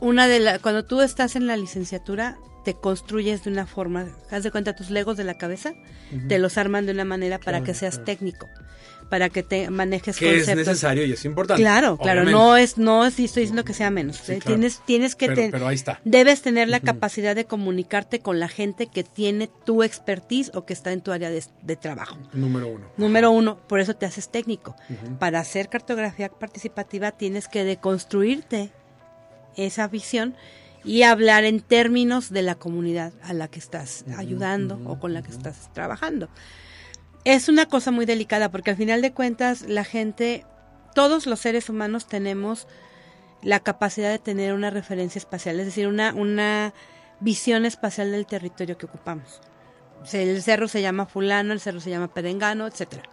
[0.00, 4.42] una de la, cuando tú estás en la licenciatura te construyes de una forma, haz
[4.44, 5.74] de cuenta tus legos de la cabeza,
[6.28, 8.04] te los arman de una manera para Claro, que seas claro.
[8.06, 8.48] técnico,
[9.14, 10.66] para que te manejes Que es conceptos.
[10.66, 11.62] necesario y es importante.
[11.62, 14.16] Claro, claro, no es, no es, estoy diciendo que sea menos.
[14.16, 14.56] Sí, eh, claro.
[14.56, 16.00] Tienes, tienes que Pero- ten- pero ahí está.
[16.04, 20.72] debes tener la capacidad de comunicarte con la gente que tiene tu expertise o que
[20.72, 22.18] está en tu área de, de trabajo.
[22.32, 22.86] Número uno.
[22.96, 24.74] Número uno, por eso te haces técnico.
[25.20, 28.72] Para hacer cartografía participativa tienes que deconstruirte
[29.56, 30.34] esa visión
[30.82, 35.22] y hablar en términos de la comunidad a la que estás ayudando o con la
[35.22, 36.28] que estás trabajando.
[37.24, 40.44] Es una cosa muy delicada porque al final de cuentas la gente,
[40.94, 42.66] todos los seres humanos tenemos
[43.42, 46.74] la capacidad de tener una referencia espacial, es decir, una, una
[47.20, 49.40] visión espacial del territorio que ocupamos.
[50.12, 53.04] El cerro se llama fulano, el cerro se llama perengano, etcétera.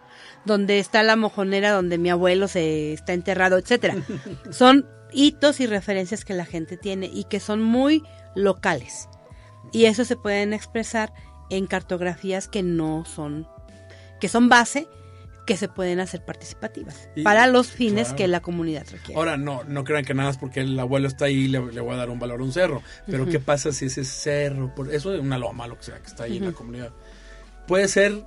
[0.44, 3.96] Donde está la mojonera donde mi abuelo se está enterrado, etcétera.
[4.50, 8.02] Son hitos y referencias que la gente tiene y que son muy
[8.34, 9.08] locales.
[9.72, 11.12] Y eso se pueden expresar
[11.50, 13.46] en cartografías que no son
[14.22, 14.86] que son base
[15.44, 18.16] que se pueden hacer participativas Y- para los fines claro.
[18.16, 19.14] que la comunidad requiere.
[19.18, 21.94] Ahora, no, no crean que nada más porque el abuelo está ahí le, le voy
[21.94, 22.80] a dar un valor a un cerro.
[23.08, 26.06] Pero ¿qué pasa si ese cerro, por eso es una loma, lo que sea, que
[26.06, 26.92] está ahí en la comunidad?
[27.66, 28.24] Puede ser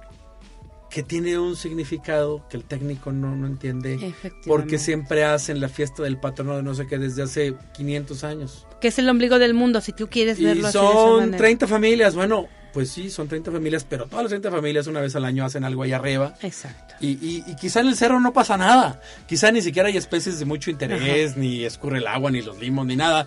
[0.89, 4.13] que tiene un significado que el técnico no, no entiende.
[4.45, 8.67] Porque siempre hacen la fiesta del patrono de no sé qué desde hace 500 años.
[8.81, 11.19] que es el ombligo del mundo, si tú quieres Y verlo así de esa son
[11.21, 11.37] manera.
[11.37, 12.13] 30 familias.
[12.15, 15.45] Bueno, pues sí, son 30 familias, pero todas las 30 familias una vez al año
[15.45, 16.35] hacen algo ahí arriba.
[16.41, 16.93] Exacto.
[16.99, 18.99] Y, y- y quizá en el cerro no pasa nada.
[19.27, 22.85] Quizá ni siquiera hay especies de mucho interés, ni escurre el agua, ni los limos,
[22.85, 23.25] ni nada.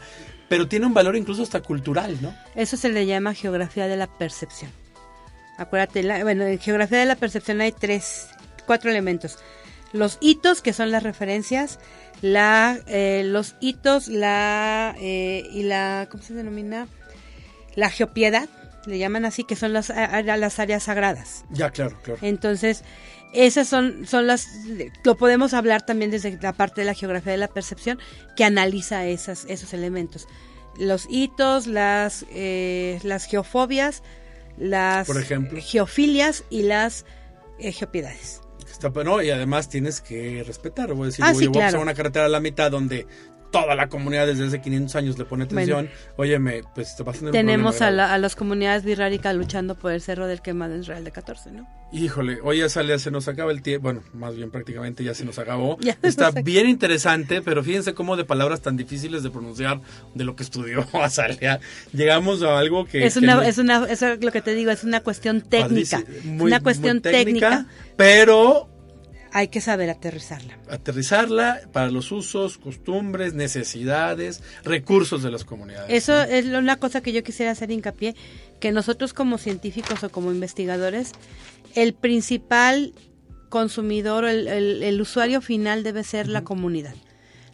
[0.50, 2.34] Pero tiene un valor incluso hasta cultural, ¿no?
[2.54, 4.70] Eso se le llama geografía de la percepción.
[5.56, 8.28] Acuérdate, la- bueno, en geografía de la percepción hay tres,
[8.66, 9.38] cuatro elementos.
[9.94, 11.78] Los hitos, que son las referencias,
[12.20, 16.86] la, eh, los hitos, la, eh, y la, ¿cómo se denomina?
[17.74, 18.48] La geopiedad,
[18.88, 21.44] le llaman así, que son las, a- las áreas sagradas.
[21.50, 22.18] Ya, claro, claro.
[22.22, 22.82] Entonces,
[23.32, 24.46] esas son, son las,
[25.04, 27.98] lo podemos hablar también desde la parte de la geografía de la percepción
[28.36, 30.26] que analiza esas, esos elementos.
[30.78, 34.02] Los hitos, las, eh, las geofobias,
[34.56, 35.58] las Por ejemplo.
[35.62, 37.04] geofilias y las
[37.58, 38.40] eh, geopiedades.
[38.70, 40.92] Está, no, y además tienes que respetar.
[40.94, 43.06] Voy a decir, Ah, oye, sí, voy a pasar una carretera a la mitad donde
[43.50, 45.88] toda la comunidad desde hace 500 años le pone atención.
[46.16, 50.00] Óyeme, pues te vas a Tenemos a, la- a las comunidades birráricas luchando por el
[50.00, 51.66] cerro del quemado en Israel de 14, ¿no?
[51.90, 55.24] Híjole, hoy ya sale, se nos acaba el tiempo, bueno, más bien prácticamente ya se
[55.24, 55.78] nos acabó.
[55.80, 56.44] Ya Está nos acabó.
[56.44, 59.80] bien interesante, pero fíjense cómo de palabras tan difíciles de pronunciar
[60.14, 61.60] de lo que estudió Azalea,
[61.92, 63.06] llegamos a algo que...
[63.06, 65.40] Es que una, no- es una, eso es lo que te digo, es una cuestión
[65.40, 66.02] técnica.
[66.04, 67.66] padrísimo, muy- una muy cuestión técnica.
[67.96, 68.68] Pero
[69.32, 70.56] Hay que saber aterrizarla.
[70.70, 75.90] aterrizarla para los usos, costumbres, necesidades, recursos de las comunidades.
[75.90, 76.22] Eso ¿no?
[76.22, 78.14] es una cosa que yo quisiera hacer hincapié,
[78.60, 81.12] que nosotros como científicos o como investigadores,
[81.74, 82.94] el principal
[83.48, 86.94] consumidor, o el, el- el usuario final debe ser la comunidad.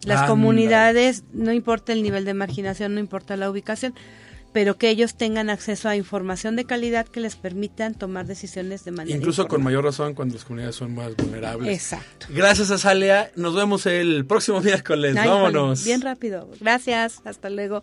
[0.05, 3.95] Las comunidades, no importa el nivel de marginación, no importa la ubicación,
[4.55, 8.93] pero que ellos tengan acceso a información de calidad que les permitan tomar decisiones de
[8.93, 11.75] manera Incluso con mayor razón cuando las comunidades son más vulnerables.
[11.75, 12.29] Exacto.
[12.31, 15.85] Gracias Azalea, nos vemos el próximo miércoles, Ay, vámonos.
[15.85, 16.49] bien rápido.
[16.61, 17.83] Gracias, hasta luego.